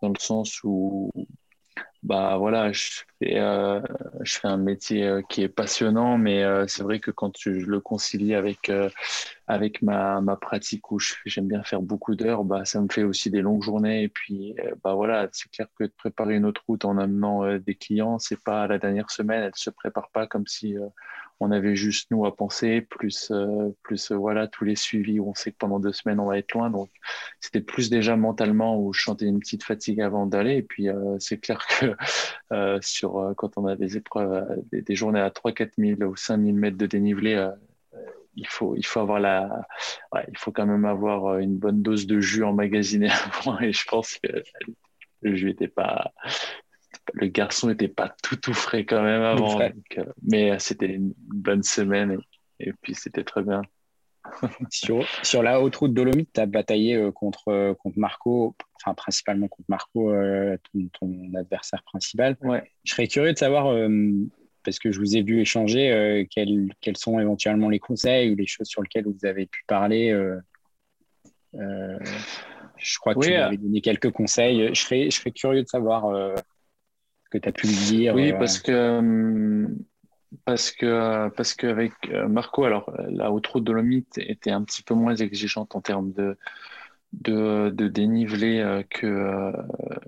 dans 0.00 0.08
le 0.08 0.18
sens 0.18 0.62
où, 0.62 1.10
bah 2.02 2.36
voilà, 2.38 2.72
Euh, 3.22 3.80
je 4.22 4.38
fais 4.38 4.48
un 4.48 4.56
métier 4.56 5.06
euh, 5.06 5.22
qui 5.28 5.42
est 5.42 5.48
passionnant, 5.48 6.18
mais 6.18 6.42
euh, 6.42 6.66
c'est 6.66 6.82
vrai 6.82 7.00
que 7.00 7.10
quand 7.10 7.32
je 7.38 7.50
le 7.50 7.80
concilie 7.80 8.34
avec, 8.34 8.70
avec 9.46 9.82
ma, 9.82 10.20
ma 10.20 10.36
pratique 10.36 10.90
où 10.90 10.98
j'aime 11.26 11.48
bien 11.48 11.62
faire 11.62 11.82
beaucoup 11.82 12.14
d'heures, 12.14 12.44
bah, 12.44 12.64
ça 12.64 12.80
me 12.80 12.88
fait 12.90 13.04
aussi 13.04 13.30
des 13.30 13.40
longues 13.42 13.62
journées. 13.62 14.02
Et 14.02 14.08
puis, 14.08 14.54
bah, 14.82 14.94
voilà, 14.94 15.28
c'est 15.32 15.50
clair 15.50 15.68
que 15.78 15.84
de 15.84 15.92
préparer 15.96 16.36
une 16.36 16.44
autre 16.46 16.62
route 16.68 16.84
en 16.84 16.98
amenant 16.98 17.58
des 17.58 17.74
clients, 17.74 18.18
c'est 18.18 18.42
pas 18.42 18.66
la 18.66 18.78
dernière 18.78 19.10
semaine, 19.10 19.42
elle 19.42 19.52
se 19.54 19.70
prépare 19.70 20.10
pas 20.10 20.26
comme 20.26 20.46
si 20.46 20.76
on 21.40 21.50
avait 21.50 21.74
juste 21.74 22.10
nous 22.12 22.24
à 22.24 22.36
penser, 22.36 22.82
plus, 22.82 23.32
plus 23.82 24.12
voilà, 24.12 24.46
tous 24.46 24.64
les 24.64 24.76
suivis 24.76 25.18
où 25.18 25.30
on 25.30 25.34
sait 25.34 25.50
que 25.50 25.56
pendant 25.58 25.80
deux 25.80 25.92
semaines 25.92 26.20
on 26.20 26.26
va 26.26 26.38
être 26.38 26.52
loin. 26.52 26.70
Donc 26.70 26.90
c'était 27.40 27.60
plus 27.60 27.90
déjà 27.90 28.16
mentalement 28.16 28.78
où 28.78 28.92
je 28.92 29.00
chantais 29.00 29.26
une 29.26 29.40
petite 29.40 29.64
fatigue 29.64 30.00
avant 30.00 30.26
d'aller. 30.26 30.56
Et 30.56 30.62
puis 30.62 30.88
c'est 31.18 31.38
clair 31.38 31.66
que 31.66 31.96
sur, 32.80 33.11
quand 33.36 33.58
on 33.58 33.66
a 33.66 33.76
des 33.76 33.96
épreuves, 33.96 34.62
des, 34.72 34.94
journées 34.94 35.20
à 35.20 35.28
3-4 35.30 35.70
000 35.98 36.02
ou 36.10 36.16
5 36.16 36.40
000 36.40 36.56
mètres 36.56 36.78
de 36.78 36.86
dénivelé, 36.86 37.50
il 38.34 38.46
faut, 38.46 38.74
il 38.76 38.84
faut 38.84 39.00
avoir 39.00 39.20
la, 39.20 39.66
il 40.28 40.38
faut 40.38 40.52
quand 40.52 40.66
même 40.66 40.84
avoir 40.84 41.38
une 41.38 41.56
bonne 41.56 41.82
dose 41.82 42.06
de 42.06 42.20
jus 42.20 42.44
emmagasiné 42.44 43.08
avant. 43.26 43.58
Et 43.60 43.72
je 43.72 43.84
pense 43.86 44.18
que 44.18 44.42
le 45.20 45.36
jus 45.36 45.46
n'était 45.46 45.68
pas, 45.68 46.12
le 47.12 47.26
garçon 47.26 47.68
n'était 47.68 47.88
pas 47.88 48.14
tout 48.22 48.36
tout 48.36 48.54
frais 48.54 48.84
quand 48.84 49.02
même 49.02 49.22
avant. 49.22 49.60
Euh, 49.60 49.70
mais 50.22 50.52
euh, 50.52 50.58
c'était 50.58 50.86
une 50.86 51.12
bonne 51.16 51.62
semaine 51.62 52.18
et, 52.60 52.72
puis 52.80 52.94
c'était 52.94 53.24
très 53.24 53.42
bien. 53.42 53.62
sur, 54.70 55.04
sur 55.22 55.42
la 55.42 55.60
haute 55.60 55.76
route 55.76 55.92
Dolomite, 55.94 56.30
tu 56.32 56.40
as 56.40 56.46
bataillé 56.46 56.94
euh, 56.94 57.12
contre, 57.12 57.74
contre 57.74 57.98
Marco, 57.98 58.56
enfin 58.76 58.94
principalement 58.94 59.48
contre 59.48 59.68
Marco, 59.68 60.12
ton, 60.98 61.34
adversaire 61.36 61.82
principal. 61.84 62.36
Ouais. 62.42 62.62
Je 62.84 62.92
serais 62.92 63.06
curieux 63.06 63.32
de 63.32 63.38
savoir, 63.38 63.74
parce 64.64 64.78
que 64.78 64.90
je 64.90 64.98
vous 64.98 65.16
ai 65.16 65.22
vu 65.22 65.40
échanger, 65.40 66.26
quels, 66.30 66.72
quels, 66.80 66.96
sont 66.96 67.20
éventuellement 67.20 67.68
les 67.68 67.78
conseils 67.78 68.30
ou 68.30 68.36
les 68.36 68.46
choses 68.46 68.66
sur 68.66 68.82
lesquelles 68.82 69.06
vous 69.06 69.24
avez 69.26 69.46
pu 69.46 69.62
parler. 69.66 70.10
je 71.54 72.98
crois 72.98 73.14
que 73.14 73.20
tu 73.20 73.32
m'avais 73.32 73.56
donné 73.56 73.80
quelques 73.80 74.10
conseils. 74.10 74.68
Je 74.74 74.80
serais, 74.80 75.04
je 75.10 75.16
serais 75.16 75.32
curieux 75.32 75.62
de 75.62 75.68
savoir 75.68 76.34
que 77.32 77.38
tu 77.38 77.48
as 77.48 77.52
pu 77.52 77.66
le 77.66 77.72
dire 77.72 78.14
Oui, 78.14 78.32
euh, 78.32 78.38
parce 78.38 78.58
que 78.58 79.66
parce 80.44 80.70
que 80.70 81.28
parce 81.30 81.54
qu'avec 81.54 81.92
euh, 82.08 82.28
Marco, 82.28 82.64
alors 82.64 82.92
la 83.08 83.30
haute 83.30 83.46
route 83.46 83.64
Dolomite 83.64 84.18
était 84.18 84.50
un 84.50 84.62
petit 84.62 84.82
peu 84.82 84.94
moins 84.94 85.14
exigeante 85.14 85.76
en 85.76 85.80
termes 85.80 86.12
de 86.12 86.36
de, 87.12 87.70
de 87.70 87.88
dénivelé 87.88 88.60
euh, 88.60 88.82
que 88.88 89.06
euh, 89.06 89.52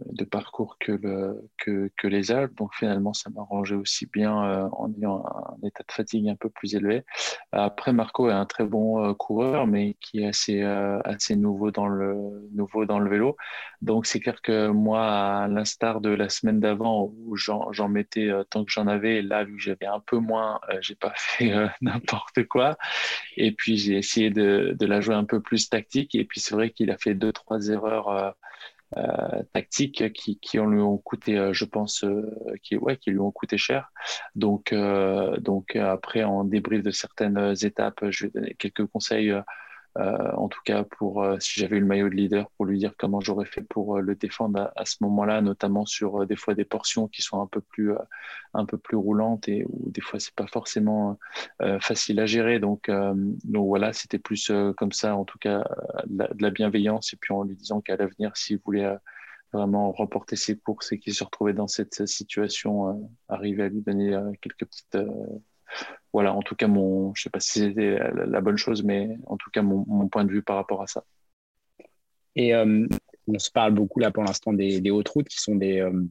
de 0.06 0.24
parcours 0.24 0.78
que, 0.78 0.92
le, 0.92 1.48
que, 1.58 1.90
que, 1.96 2.06
les 2.06 2.32
Alpes. 2.32 2.54
Donc 2.56 2.74
finalement, 2.74 3.12
ça 3.12 3.30
m'arrangeait 3.30 3.74
aussi 3.74 4.06
bien 4.06 4.44
euh, 4.44 4.68
en 4.72 4.90
ayant 4.94 5.24
un, 5.26 5.66
état 5.66 5.84
de 5.86 5.92
fatigue 5.92 6.28
un 6.28 6.36
peu 6.36 6.48
plus 6.48 6.74
élevé. 6.74 7.04
Après, 7.52 7.92
Marco 7.92 8.30
est 8.30 8.32
un 8.32 8.46
très 8.46 8.64
bon 8.64 9.12
coureur, 9.14 9.66
mais 9.66 9.96
qui 10.00 10.20
est 10.22 10.26
assez, 10.26 10.62
assez 10.62 11.36
nouveau, 11.36 11.70
dans 11.70 11.88
le, 11.88 12.48
nouveau 12.52 12.84
dans 12.86 12.98
le 12.98 13.10
vélo. 13.10 13.36
Donc 13.82 14.06
c'est 14.06 14.20
clair 14.20 14.40
que 14.42 14.68
moi, 14.68 15.06
à 15.42 15.48
l'instar 15.48 16.00
de 16.00 16.10
la 16.10 16.28
semaine 16.28 16.60
d'avant 16.60 17.12
où 17.16 17.36
j'en 17.36 17.88
mettais 17.88 18.30
tant 18.50 18.64
que 18.64 18.70
j'en 18.70 18.86
avais, 18.86 19.22
là, 19.22 19.44
vu 19.44 19.56
que 19.56 19.62
j'avais 19.62 19.86
un 19.86 20.00
peu 20.00 20.18
moins, 20.18 20.60
j'ai 20.80 20.94
pas 20.94 21.12
fait 21.16 21.52
n'importe 21.80 22.44
quoi. 22.44 22.76
Et 23.36 23.52
puis 23.52 23.76
j'ai 23.76 23.96
essayé 23.96 24.30
de, 24.30 24.74
de 24.78 24.86
la 24.86 25.00
jouer 25.00 25.14
un 25.14 25.24
peu 25.24 25.40
plus 25.40 25.68
tactique. 25.68 26.14
Et 26.14 26.24
puis 26.24 26.40
c'est 26.40 26.54
vrai 26.54 26.70
qu'il 26.70 26.90
fait 26.96 27.14
deux, 27.14 27.32
trois 27.32 27.68
erreurs 27.68 28.08
euh, 28.08 28.30
euh, 28.96 29.42
tactiques 29.52 30.12
qui, 30.12 30.38
qui 30.38 30.58
lui 30.58 30.80
ont 30.80 30.98
coûté, 30.98 31.36
euh, 31.36 31.52
je 31.52 31.64
pense, 31.64 32.04
qui, 32.62 32.76
ouais, 32.76 32.96
qui 32.96 33.10
lui 33.10 33.18
ont 33.18 33.32
coûté 33.32 33.58
cher. 33.58 33.90
Donc, 34.34 34.74
donc 35.38 35.76
après, 35.76 36.24
en 36.24 36.44
débrief 36.44 36.82
de 36.82 36.90
certaines 36.90 37.54
étapes, 37.62 38.04
je 38.10 38.26
vais 38.26 38.30
donner 38.30 38.54
quelques 38.54 38.86
conseils 38.86 39.32
euh, 39.96 40.32
en 40.32 40.48
tout 40.48 40.60
cas, 40.64 40.82
pour 40.82 41.22
euh, 41.22 41.38
si 41.38 41.60
j'avais 41.60 41.76
eu 41.76 41.80
le 41.80 41.86
maillot 41.86 42.08
de 42.08 42.14
leader, 42.14 42.50
pour 42.56 42.66
lui 42.66 42.78
dire 42.78 42.94
comment 42.98 43.20
j'aurais 43.20 43.44
fait 43.44 43.62
pour 43.62 43.96
euh, 43.96 44.00
le 44.00 44.16
défendre 44.16 44.72
à, 44.74 44.84
ce 44.84 44.96
moment-là, 45.02 45.40
notamment 45.40 45.86
sur 45.86 46.26
des 46.26 46.34
fois 46.34 46.54
des 46.54 46.64
portions 46.64 47.06
qui 47.06 47.22
sont 47.22 47.40
un 47.40 47.46
peu 47.46 47.60
plus 47.60 47.92
un 48.54 48.66
peu 48.66 48.76
plus 48.78 48.96
roulantes 48.96 49.48
et 49.48 49.64
où 49.68 49.90
des 49.90 50.00
fois 50.00 50.18
c'est 50.18 50.34
pas 50.34 50.46
forcément 50.46 51.18
facile 51.80 52.20
à 52.20 52.26
gérer. 52.26 52.58
Donc, 52.58 52.90
donc 52.90 53.66
voilà, 53.66 53.92
c'était 53.92 54.18
plus 54.18 54.50
comme 54.76 54.92
ça, 54.92 55.16
en 55.16 55.24
tout 55.24 55.38
cas, 55.38 55.64
de 56.06 56.26
la, 56.38 56.50
bienveillance 56.50 57.12
et 57.12 57.16
puis 57.16 57.32
en 57.32 57.42
lui 57.42 57.56
disant 57.56 57.80
qu'à 57.80 57.96
l'avenir, 57.96 58.36
s'il 58.36 58.58
voulait 58.58 58.96
vraiment 59.52 59.92
remporter 59.92 60.36
ses 60.36 60.56
courses 60.58 60.92
et 60.92 60.98
qu'il 60.98 61.14
se 61.14 61.24
retrouvait 61.24 61.52
dans 61.52 61.68
cette 61.68 62.06
situation, 62.06 63.10
arriver 63.28 63.64
à 63.64 63.68
lui 63.68 63.82
donner 63.82 64.16
quelques 64.40 64.66
petites 64.66 64.98
voilà, 66.12 66.32
en 66.32 66.42
tout 66.42 66.54
cas, 66.54 66.68
mon, 66.68 67.12
je 67.14 67.22
sais 67.22 67.30
pas 67.30 67.40
si 67.40 67.60
c'était 67.60 67.98
la, 68.14 68.40
bonne 68.40 68.56
chose, 68.56 68.82
mais 68.84 69.16
en 69.26 69.36
tout 69.36 69.50
cas, 69.50 69.62
mon, 69.62 70.08
point 70.08 70.24
de 70.24 70.30
vue 70.30 70.42
par 70.42 70.56
rapport 70.56 70.80
à 70.80 70.86
ça. 70.86 71.04
Et 72.36 72.54
euh, 72.54 72.86
on 73.26 73.38
se 73.38 73.50
parle 73.50 73.72
beaucoup 73.72 73.98
là 73.98 74.10
pour 74.10 74.22
l'instant 74.22 74.52
des, 74.52 74.90
hautes 74.90 75.08
routes 75.08 75.28
qui 75.28 75.40
sont 75.40 75.56
des, 75.56 75.80
euh, 75.80 76.04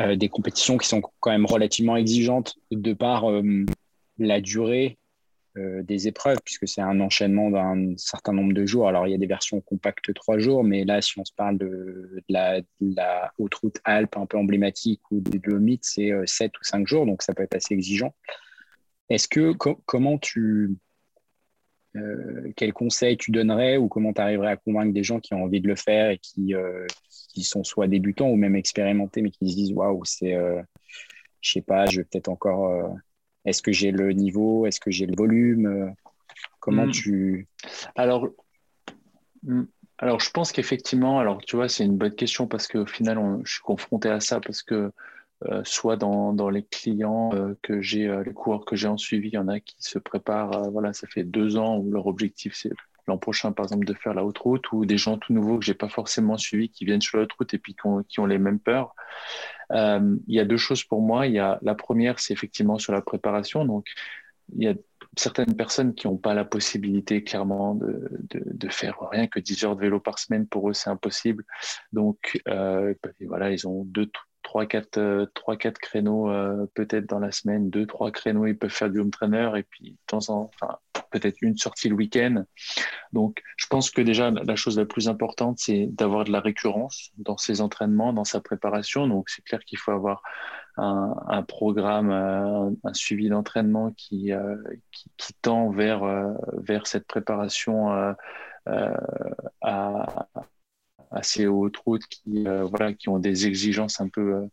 euh, 0.00 0.16
des 0.16 0.28
compétitions 0.28 0.76
qui 0.76 0.88
sont 0.88 1.00
quand 1.20 1.30
même 1.30 1.46
relativement 1.46 1.96
exigeantes 1.96 2.56
de 2.70 2.92
par 2.92 3.24
la 4.18 4.40
durée 4.40 4.98
des 5.56 6.08
épreuves, 6.08 6.38
puisque 6.44 6.66
c'est 6.66 6.80
un 6.80 7.00
enchaînement 7.00 7.50
d'un 7.50 7.96
certain 7.96 8.32
nombre 8.32 8.52
de 8.52 8.66
jours. 8.66 8.88
Alors, 8.88 9.06
il 9.06 9.12
y 9.12 9.14
a 9.14 9.18
des 9.18 9.26
versions 9.26 9.60
compactes 9.60 10.12
trois 10.12 10.38
jours, 10.38 10.64
mais 10.64 10.84
là, 10.84 11.00
si 11.00 11.18
on 11.18 11.24
se 11.24 11.32
parle 11.32 11.58
de, 11.58 12.22
la, 12.28 12.60
haute 13.38 13.54
route 13.54 13.78
Alpes 13.84 14.16
un 14.16 14.26
peu 14.26 14.36
emblématique 14.36 15.00
ou 15.10 15.20
des 15.20 15.38
Dolomites, 15.38 15.84
c'est 15.84 16.10
euh, 16.10 16.26
sept 16.26 16.52
ou 16.58 16.64
cinq 16.64 16.88
jours, 16.88 17.06
donc 17.06 17.22
ça 17.22 17.34
peut 17.34 17.44
être 17.44 17.54
assez 17.54 17.72
exigeant. 17.72 18.14
Est-ce 19.08 19.28
que, 19.28 19.52
comment 19.52 20.18
tu. 20.18 20.76
Euh, 21.96 22.52
quels 22.56 22.72
conseils 22.72 23.16
tu 23.16 23.30
donnerais 23.30 23.76
ou 23.76 23.86
comment 23.86 24.12
tu 24.12 24.20
arriverais 24.20 24.50
à 24.50 24.56
convaincre 24.56 24.92
des 24.92 25.04
gens 25.04 25.20
qui 25.20 25.34
ont 25.34 25.44
envie 25.44 25.60
de 25.60 25.68
le 25.68 25.76
faire 25.76 26.10
et 26.10 26.18
qui, 26.18 26.52
qui 27.28 27.44
sont 27.44 27.62
soit 27.62 27.86
débutants 27.86 28.28
ou 28.28 28.34
même 28.34 28.56
expérimentés, 28.56 29.22
mais 29.22 29.30
qui 29.30 29.48
se 29.48 29.54
disent 29.54 29.72
Waouh, 29.72 30.04
c'est. 30.04 30.36
je 31.40 31.52
sais 31.52 31.60
pas, 31.60 31.86
je 31.86 31.98
vais 31.98 32.04
peut-être 32.04 32.28
encore 32.28 32.96
est-ce 33.44 33.62
que 33.62 33.72
j'ai 33.72 33.90
le 33.90 34.12
niveau? 34.12 34.66
Est-ce 34.66 34.80
que 34.80 34.90
j'ai 34.90 35.06
le 35.06 35.14
volume? 35.16 35.94
Comment 36.60 36.86
hmm. 36.86 36.92
tu... 36.92 37.48
Alors, 37.94 38.28
hmm. 39.42 39.64
alors, 39.98 40.20
je 40.20 40.30
pense 40.30 40.52
qu'effectivement, 40.52 41.18
alors 41.18 41.38
tu 41.44 41.56
vois, 41.56 41.68
c'est 41.68 41.84
une 41.84 41.96
bonne 41.96 42.14
question 42.14 42.46
parce 42.46 42.66
qu'au 42.66 42.86
final, 42.86 43.18
je 43.44 43.52
suis 43.52 43.62
confronté 43.62 44.08
à 44.08 44.20
ça 44.20 44.40
parce 44.40 44.62
que 44.62 44.90
euh, 45.46 45.62
soit 45.64 45.96
dans, 45.96 46.32
dans, 46.32 46.48
les 46.48 46.62
clients 46.62 47.30
euh, 47.34 47.54
que 47.60 47.82
j'ai, 47.82 48.06
euh, 48.06 48.22
les 48.22 48.32
coureurs 48.32 48.64
que 48.64 48.76
j'ai 48.76 48.88
en 48.88 48.96
suivi, 48.96 49.28
il 49.28 49.34
y 49.34 49.38
en 49.38 49.48
a 49.48 49.60
qui 49.60 49.76
se 49.78 49.98
préparent, 49.98 50.70
voilà, 50.70 50.92
ça 50.92 51.06
fait 51.06 51.24
deux 51.24 51.58
ans 51.58 51.76
où 51.76 51.90
leur 51.90 52.06
objectif 52.06 52.54
c'est 52.54 52.70
l'an 53.06 53.18
prochain, 53.18 53.52
par 53.52 53.66
exemple, 53.66 53.84
de 53.84 53.92
faire 53.92 54.14
la 54.14 54.24
haute 54.24 54.38
route, 54.38 54.72
ou 54.72 54.86
des 54.86 54.96
gens 54.96 55.18
tout 55.18 55.34
nouveaux 55.34 55.58
que 55.58 55.64
j'ai 55.64 55.74
pas 55.74 55.90
forcément 55.90 56.38
suivis 56.38 56.70
qui 56.70 56.86
viennent 56.86 57.02
sur 57.02 57.18
la 57.18 57.24
haute 57.24 57.32
route 57.34 57.52
et 57.52 57.58
puis 57.58 57.74
qui 57.74 57.86
ont, 57.86 58.02
qui 58.04 58.20
ont 58.20 58.26
les 58.26 58.38
mêmes 58.38 58.58
peurs. 58.58 58.94
Euh, 59.72 60.16
il 60.26 60.34
y 60.34 60.40
a 60.40 60.44
deux 60.44 60.56
choses 60.56 60.84
pour 60.84 61.02
moi. 61.02 61.26
Il 61.26 61.34
y 61.34 61.38
a 61.38 61.58
la 61.62 61.74
première, 61.74 62.18
c'est 62.20 62.32
effectivement 62.32 62.78
sur 62.78 62.92
la 62.92 63.02
préparation. 63.02 63.64
Donc, 63.64 63.86
il 64.56 64.64
y 64.64 64.68
a 64.68 64.74
certaines 65.16 65.56
personnes 65.56 65.94
qui 65.94 66.06
n'ont 66.06 66.16
pas 66.16 66.34
la 66.34 66.44
possibilité 66.44 67.22
clairement 67.24 67.74
de, 67.74 68.08
de, 68.30 68.68
faire 68.68 68.98
rien 69.10 69.26
que 69.26 69.40
10 69.40 69.64
heures 69.64 69.76
de 69.76 69.80
vélo 69.80 70.00
par 70.00 70.18
semaine. 70.18 70.46
Pour 70.46 70.68
eux, 70.68 70.74
c'est 70.74 70.90
impossible. 70.90 71.44
Donc, 71.92 72.40
euh, 72.48 72.94
voilà, 73.26 73.50
ils 73.52 73.66
ont 73.66 73.84
deux, 73.84 74.10
trois, 74.54 74.66
quatre, 74.66 74.98
euh, 74.98 75.26
trois, 75.34 75.56
quatre 75.56 75.78
créneaux 75.78 76.30
euh, 76.30 76.66
peut-être 76.74 77.06
dans 77.06 77.18
la 77.18 77.32
semaine, 77.32 77.70
deux, 77.70 77.86
trois 77.86 78.12
créneaux, 78.12 78.46
ils 78.46 78.56
peuvent 78.56 78.70
faire 78.70 78.88
du 78.88 79.00
home 79.00 79.10
trainer 79.10 79.50
et 79.56 79.64
puis 79.64 79.90
de 79.90 79.96
temps 80.06 80.28
en 80.28 80.48
enfin, 80.54 80.78
peut-être 81.10 81.38
une 81.42 81.56
sortie 81.56 81.88
le 81.88 81.96
week-end. 81.96 82.44
Donc, 83.12 83.42
je 83.56 83.66
pense 83.66 83.90
que 83.90 84.00
déjà, 84.00 84.30
la 84.30 84.54
chose 84.54 84.78
la 84.78 84.84
plus 84.84 85.08
importante, 85.08 85.58
c'est 85.58 85.88
d'avoir 85.90 86.22
de 86.22 86.30
la 86.30 86.38
récurrence 86.38 87.10
dans 87.18 87.36
ses 87.36 87.62
entraînements, 87.62 88.12
dans 88.12 88.22
sa 88.22 88.40
préparation. 88.40 89.08
Donc, 89.08 89.28
c'est 89.28 89.42
clair 89.42 89.58
qu'il 89.64 89.76
faut 89.76 89.90
avoir 89.90 90.22
un, 90.76 91.42
programme, 91.42 92.12
un, 92.12 92.68
euh, 92.68 92.70
un 92.84 92.94
suivi 92.94 93.28
d'entraînement 93.28 93.90
qui, 93.96 94.30
qui, 94.92 95.10
qui, 95.16 95.34
tend 95.42 95.70
vers, 95.70 96.04
vers 96.52 96.86
cette 96.86 97.08
préparation 97.08 97.90
à, 99.60 100.28
assez 101.14 101.46
hautes 101.46 101.76
routes 101.78 102.06
qui, 102.06 102.46
euh, 102.46 102.64
voilà, 102.64 102.92
qui 102.92 103.08
ont 103.08 103.18
des 103.18 103.46
exigences 103.46 104.00
un 104.00 104.08
peu 104.08 104.34
euh, 104.34 104.46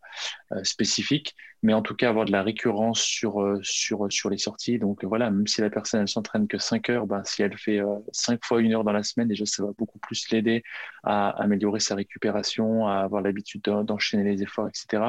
euh, 0.53 0.63
spécifiques, 0.63 1.35
mais 1.63 1.73
en 1.73 1.81
tout 1.81 1.95
cas 1.95 2.09
avoir 2.09 2.25
de 2.25 2.31
la 2.31 2.43
récurrence 2.43 3.01
sur, 3.01 3.57
sur, 3.61 4.11
sur 4.11 4.29
les 4.29 4.37
sorties. 4.37 4.79
Donc 4.79 5.03
voilà, 5.03 5.29
même 5.29 5.47
si 5.47 5.61
la 5.61 5.69
personne 5.69 6.01
elle 6.01 6.07
s'entraîne 6.07 6.47
que 6.47 6.57
5 6.57 6.89
heures, 6.89 7.07
ben, 7.07 7.23
si 7.23 7.43
elle 7.43 7.57
fait 7.57 7.81
5 8.11 8.43
fois 8.43 8.61
une 8.61 8.73
heure 8.73 8.83
dans 8.83 8.91
la 8.91 9.03
semaine, 9.03 9.27
déjà 9.27 9.45
ça 9.45 9.63
va 9.63 9.71
beaucoup 9.77 9.99
plus 9.99 10.29
l'aider 10.31 10.63
à 11.03 11.29
améliorer 11.41 11.79
sa 11.79 11.95
récupération, 11.95 12.87
à 12.87 12.95
avoir 12.95 13.21
l'habitude 13.21 13.61
d'enchaîner 13.61 14.23
les 14.23 14.41
efforts, 14.43 14.69
etc. 14.69 15.03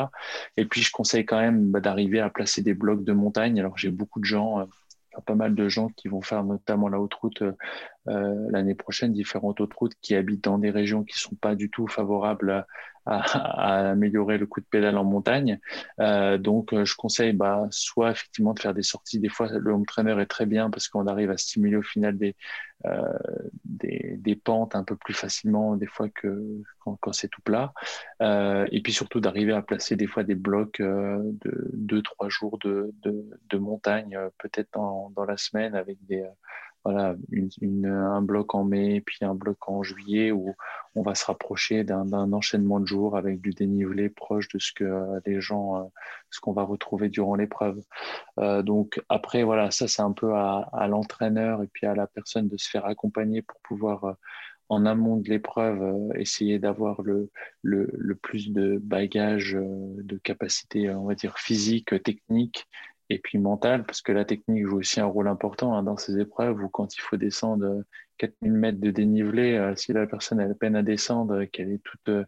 Et 0.56 0.66
puis 0.66 0.82
je 0.82 0.92
conseille 0.92 1.24
quand 1.24 1.40
même 1.40 1.70
bah, 1.70 1.80
d'arriver 1.80 2.20
à 2.20 2.28
placer 2.28 2.62
des 2.62 2.74
blocs 2.74 3.04
de 3.04 3.12
montagne. 3.12 3.58
Alors 3.58 3.78
j'ai 3.78 3.90
beaucoup 3.90 4.20
de 4.20 4.26
gens 4.26 4.66
pas 5.26 5.34
mal 5.34 5.54
de 5.54 5.68
gens 5.68 5.88
qui 5.88 6.08
vont 6.08 6.22
faire 6.22 6.42
notamment 6.44 6.88
la 6.88 6.98
haute 6.98 7.14
route 7.14 7.42
l'année 8.06 8.74
prochaine 8.74 9.12
différentes 9.12 9.60
autres 9.60 9.78
routes 9.78 9.94
qui 10.00 10.14
habitent 10.14 10.44
dans 10.44 10.58
des 10.58 10.70
régions 10.70 11.04
qui 11.04 11.18
sont 11.18 11.36
pas 11.36 11.54
du 11.54 11.70
tout 11.70 11.86
favorables 11.86 12.66
à, 13.06 13.90
améliorer 13.90 14.38
le 14.38 14.46
coup 14.46 14.60
de 14.60 14.66
pédale 14.66 14.96
en 14.96 15.04
montagne. 15.04 15.58
Euh, 16.00 16.38
donc, 16.38 16.72
euh, 16.72 16.84
je 16.84 16.94
conseille 16.96 17.32
bah, 17.32 17.66
soit 17.70 18.12
effectivement 18.12 18.54
de 18.54 18.60
faire 18.60 18.74
des 18.74 18.82
sorties. 18.82 19.18
Des 19.18 19.28
fois, 19.28 19.48
le 19.50 19.72
home 19.72 19.86
trainer 19.86 20.20
est 20.20 20.26
très 20.26 20.46
bien 20.46 20.70
parce 20.70 20.88
qu'on 20.88 21.06
arrive 21.06 21.30
à 21.30 21.36
stimuler 21.36 21.76
au 21.76 21.82
final 21.82 22.16
des, 22.16 22.36
euh, 22.86 23.18
des, 23.64 24.16
des, 24.18 24.36
pentes 24.36 24.74
un 24.74 24.84
peu 24.84 24.96
plus 24.96 25.14
facilement 25.14 25.76
des 25.76 25.86
fois 25.86 26.08
que 26.08 26.62
quand, 26.80 27.12
c'est 27.12 27.28
tout 27.28 27.42
plat. 27.42 27.72
Euh, 28.20 28.66
et 28.70 28.80
puis 28.82 28.92
surtout 28.92 29.20
d'arriver 29.20 29.52
à 29.52 29.62
placer 29.62 29.96
des 29.96 30.06
fois 30.06 30.24
des 30.24 30.34
blocs 30.34 30.80
euh, 30.80 31.18
de 31.22 31.70
deux, 31.72 32.02
trois 32.02 32.28
jours 32.28 32.58
de, 32.58 32.92
de, 33.02 33.24
de 33.48 33.58
montagne, 33.58 34.18
peut-être 34.38 34.70
dans, 34.74 35.10
dans 35.10 35.24
la 35.24 35.36
semaine 35.36 35.74
avec 35.74 35.98
des 36.06 36.24
voilà, 36.84 37.14
une, 37.30 37.86
un 37.86 38.22
bloc 38.22 38.54
en 38.54 38.64
mai, 38.64 39.00
puis 39.00 39.18
un 39.22 39.34
bloc 39.34 39.68
en 39.68 39.82
juillet 39.82 40.32
où 40.32 40.54
on 40.94 41.02
va 41.02 41.14
se 41.14 41.24
rapprocher 41.24 41.84
d'un 41.84 42.32
enchaînement 42.32 42.80
de 42.80 42.86
jours 42.86 43.16
avec 43.16 43.40
du 43.40 43.50
dénivelé 43.50 44.08
proche 44.08 44.48
de 44.48 44.58
ce 44.58 44.72
que 44.72 44.84
euh, 44.84 45.20
les 45.24 45.40
gens, 45.40 45.76
euh, 45.76 45.84
ce 46.30 46.40
qu'on 46.40 46.52
va 46.52 46.64
retrouver 46.64 47.08
durant 47.08 47.36
l'épreuve. 47.36 47.80
Euh, 48.38 48.62
donc 48.62 49.00
après, 49.08 49.42
voilà, 49.44 49.70
ça 49.70 49.86
c'est 49.88 50.02
un 50.02 50.12
peu 50.12 50.34
à, 50.34 50.68
à 50.72 50.88
l'entraîneur 50.88 51.62
et 51.62 51.68
puis 51.68 51.86
à 51.86 51.94
la 51.94 52.06
personne 52.06 52.48
de 52.48 52.56
se 52.56 52.68
faire 52.68 52.86
accompagner 52.86 53.42
pour 53.42 53.60
pouvoir 53.60 54.16
en 54.68 54.86
amont 54.86 55.18
de 55.18 55.28
l'épreuve, 55.28 56.10
essayer 56.14 56.58
d'avoir 56.58 57.02
le, 57.02 57.30
le, 57.60 57.90
le, 57.92 58.14
plus 58.14 58.52
de 58.52 58.78
bagages, 58.78 59.54
de 59.54 60.16
capacité, 60.16 60.88
on 60.90 61.04
va 61.04 61.14
dire, 61.14 61.38
physique, 61.38 62.02
technique, 62.02 62.66
et 63.12 63.18
puis 63.18 63.38
mental, 63.38 63.84
parce 63.84 64.00
que 64.00 64.12
la 64.12 64.24
technique 64.24 64.66
joue 64.66 64.78
aussi 64.78 65.00
un 65.00 65.06
rôle 65.06 65.28
important 65.28 65.74
hein, 65.74 65.82
dans 65.82 65.98
ces 65.98 66.18
épreuves 66.18 66.62
où 66.62 66.68
quand 66.70 66.96
il 66.96 67.00
faut 67.00 67.18
descendre 67.18 67.84
4000 68.16 68.52
mètres 68.52 68.80
de 68.80 68.90
dénivelé, 68.90 69.54
euh, 69.56 69.76
si 69.76 69.92
la 69.92 70.06
personne 70.06 70.40
a 70.40 70.54
peine 70.54 70.76
à 70.76 70.82
descendre, 70.82 71.44
qu'elle 71.44 71.70
est 71.70 71.82
toute 71.84 72.08
euh, 72.08 72.24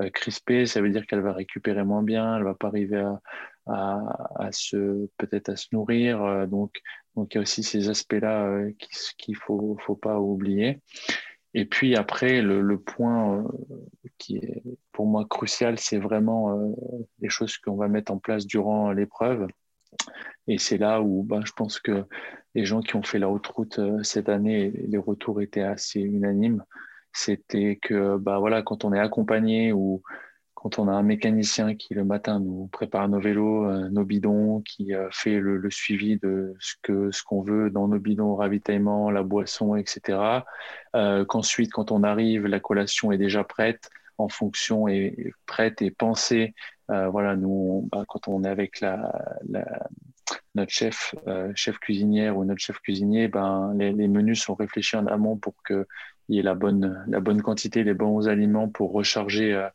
euh, 0.00 0.10
crispée, 0.10 0.66
ça 0.66 0.82
veut 0.82 0.90
dire 0.90 1.06
qu'elle 1.06 1.22
va 1.22 1.32
récupérer 1.32 1.84
moins 1.84 2.02
bien, 2.02 2.36
elle 2.36 2.44
va 2.44 2.54
pas 2.54 2.66
arriver 2.66 3.02
à, 3.66 4.48
se 4.52 5.08
peut-être 5.16 5.48
à 5.48 5.56
se 5.56 5.68
nourrir. 5.72 6.46
donc, 6.46 6.82
il 7.16 7.34
y 7.34 7.38
a 7.38 7.40
aussi 7.40 7.62
ces 7.62 7.88
aspects-là 7.88 8.68
qu'il 9.16 9.34
ne 9.34 9.38
faut, 9.38 9.76
faut 9.80 9.96
pas 9.96 10.20
oublier. 10.20 10.82
Et 11.54 11.64
puis 11.64 11.96
après, 11.96 12.42
le 12.42 12.78
point 12.78 13.44
qui 14.18 14.36
est 14.36 14.62
pour 14.92 15.06
moi 15.06 15.24
crucial, 15.28 15.78
c'est 15.78 15.98
vraiment 15.98 16.74
les 17.20 17.30
choses 17.30 17.56
qu'on 17.56 17.76
va 17.76 17.88
mettre 17.88 18.12
en 18.12 18.18
place 18.18 18.46
durant 18.46 18.92
l'épreuve. 18.92 19.48
Et 20.48 20.58
c'est 20.58 20.78
là 20.78 21.00
où 21.00 21.22
bah, 21.22 21.40
je 21.44 21.52
pense 21.52 21.80
que 21.80 22.04
les 22.54 22.64
gens 22.64 22.80
qui 22.80 22.96
ont 22.96 23.02
fait 23.02 23.18
la 23.18 23.28
haute 23.28 23.46
route 23.48 23.78
euh, 23.78 24.02
cette 24.02 24.28
année, 24.28 24.72
les 24.88 24.98
retours 24.98 25.40
étaient 25.42 25.62
assez 25.62 26.00
unanimes. 26.00 26.64
C'était 27.12 27.78
que 27.80 28.16
bah, 28.16 28.38
voilà, 28.38 28.62
quand 28.62 28.84
on 28.84 28.92
est 28.92 28.98
accompagné 28.98 29.72
ou 29.72 30.02
quand 30.54 30.78
on 30.78 30.88
a 30.88 30.92
un 30.92 31.02
mécanicien 31.02 31.74
qui 31.74 31.94
le 31.94 32.04
matin 32.04 32.40
nous 32.40 32.68
prépare 32.68 33.08
nos 33.08 33.20
vélos, 33.20 33.66
euh, 33.66 33.88
nos 33.90 34.04
bidons, 34.04 34.62
qui 34.62 34.94
euh, 34.94 35.08
fait 35.10 35.38
le, 35.38 35.70
suivi 35.70 36.18
de 36.18 36.54
ce 36.60 36.74
que 36.82 37.10
ce 37.10 37.22
qu'on 37.22 37.42
veut 37.42 37.70
dans 37.70 37.88
nos 37.88 37.98
bidons, 37.98 38.36
ravitaillement, 38.36 39.10
la 39.10 39.22
boisson, 39.22 39.76
etc. 39.76 40.42
Qu'ensuite, 41.28 41.72
quand 41.72 41.92
on 41.92 42.02
arrive, 42.02 42.46
la 42.46 42.58
collation 42.58 43.12
est 43.12 43.18
déjà 43.18 43.44
prête 43.44 43.90
en 44.18 44.28
fonction 44.28 44.88
et 44.88 45.32
prête 45.44 45.82
et 45.82 45.90
pensée. 45.90 46.54
Euh, 46.90 47.08
voilà, 47.08 47.36
nous, 47.36 47.88
bah, 47.90 48.04
quand 48.08 48.28
on 48.28 48.44
est 48.44 48.48
avec 48.48 48.80
la, 48.80 49.12
notre 50.54 50.72
chef, 50.72 51.14
euh, 51.26 51.52
chef 51.54 51.78
cuisinière 51.78 52.36
ou 52.36 52.44
notre 52.44 52.60
chef 52.60 52.78
cuisinier, 52.78 53.28
ben, 53.28 53.74
les, 53.76 54.08
menus 54.08 54.42
sont 54.42 54.54
réfléchis 54.54 54.96
en 54.96 55.06
amont 55.06 55.36
pour 55.36 55.54
qu'il 55.66 55.84
y 56.28 56.38
ait 56.38 56.42
la 56.42 56.54
bonne, 56.54 57.04
la 57.08 57.20
bonne 57.20 57.42
quantité, 57.42 57.82
les 57.82 57.94
bons 57.94 58.28
aliments 58.28 58.68
pour 58.68 58.92
recharger, 58.92 59.68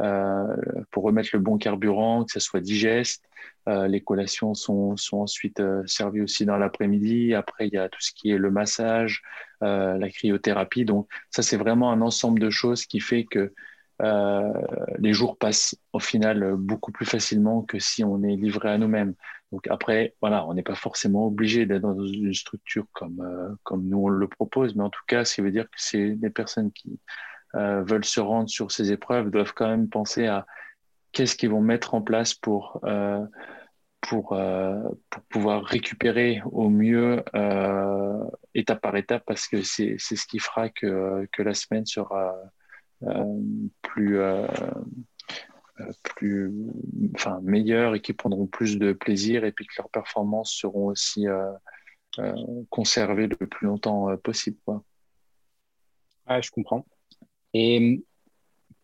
euh, 0.00 0.56
pour 0.90 1.04
remettre 1.04 1.30
le 1.32 1.38
bon 1.38 1.56
carburant, 1.56 2.24
que 2.24 2.32
ça 2.32 2.40
soit 2.40 2.60
digeste. 2.60 3.24
les 3.66 4.00
collations 4.00 4.54
sont, 4.54 4.96
sont 4.96 5.18
ensuite 5.18 5.62
servies 5.86 6.22
aussi 6.22 6.46
dans 6.46 6.56
l'après-midi. 6.56 7.34
Après, 7.34 7.68
il 7.68 7.74
y 7.74 7.78
a 7.78 7.88
tout 7.88 8.00
ce 8.00 8.12
qui 8.12 8.30
est 8.30 8.38
le 8.38 8.50
massage, 8.50 9.22
la 9.60 10.08
cryothérapie. 10.10 10.84
Donc, 10.84 11.08
ça, 11.30 11.42
c'est 11.42 11.56
vraiment 11.56 11.92
un 11.92 12.00
ensemble 12.00 12.40
de 12.40 12.50
choses 12.50 12.86
qui 12.86 13.00
fait 13.00 13.24
que 13.24 13.52
euh, 14.02 14.52
les 14.98 15.12
jours 15.12 15.38
passent 15.38 15.76
au 15.92 16.00
final 16.00 16.54
beaucoup 16.56 16.92
plus 16.92 17.06
facilement 17.06 17.62
que 17.62 17.78
si 17.78 18.04
on 18.04 18.22
est 18.22 18.36
livré 18.36 18.70
à 18.70 18.78
nous-mêmes. 18.78 19.14
Donc 19.52 19.66
après, 19.68 20.14
voilà, 20.20 20.46
on 20.46 20.54
n'est 20.54 20.62
pas 20.62 20.74
forcément 20.74 21.26
obligé 21.26 21.66
d'être 21.66 21.82
dans 21.82 22.04
une 22.04 22.34
structure 22.34 22.86
comme, 22.92 23.20
euh, 23.20 23.54
comme 23.62 23.86
nous 23.88 23.98
on 23.98 24.08
le 24.08 24.28
propose, 24.28 24.74
mais 24.74 24.82
en 24.82 24.90
tout 24.90 25.04
cas, 25.06 25.24
ce 25.24 25.36
qui 25.36 25.40
veut 25.40 25.52
dire 25.52 25.64
que 25.64 25.76
c'est 25.76 26.10
des 26.10 26.30
personnes 26.30 26.72
qui 26.72 26.98
euh, 27.54 27.82
veulent 27.82 28.04
se 28.04 28.20
rendre 28.20 28.48
sur 28.48 28.70
ces 28.70 28.92
épreuves 28.92 29.30
doivent 29.30 29.54
quand 29.54 29.68
même 29.68 29.88
penser 29.88 30.26
à 30.26 30.46
qu'est-ce 31.12 31.36
qu'ils 31.36 31.50
vont 31.50 31.62
mettre 31.62 31.94
en 31.94 32.02
place 32.02 32.34
pour, 32.34 32.82
pour, 34.02 34.38
pour 35.10 35.22
pouvoir 35.30 35.64
récupérer 35.64 36.42
au 36.44 36.68
mieux 36.68 37.24
étape 38.56 38.80
par 38.80 38.96
étape, 38.96 39.22
parce 39.26 39.46
que 39.46 39.62
c'est 39.62 39.98
ce 39.98 40.26
qui 40.26 40.38
fera 40.38 40.68
que, 40.68 41.26
que 41.32 41.42
la 41.42 41.54
semaine 41.54 41.86
sera 41.86 42.34
euh, 42.34 42.44
plus 43.82 44.18
euh, 44.18 44.46
euh, 45.80 45.92
plus 46.02 46.52
enfin 47.14 47.40
meilleurs 47.42 47.94
et 47.94 48.00
qui 48.00 48.12
prendront 48.12 48.46
plus 48.46 48.78
de 48.78 48.92
plaisir 48.92 49.44
et 49.44 49.52
puis 49.52 49.66
que 49.66 49.74
leurs 49.78 49.90
performances 49.90 50.52
seront 50.52 50.86
aussi 50.86 51.26
conservées 52.70 53.26
le 53.26 53.36
plus 53.46 53.66
longtemps 53.66 54.16
possible 54.16 54.56
quoi. 54.64 54.82
je 56.40 56.50
comprends 56.50 56.86
et 57.52 58.02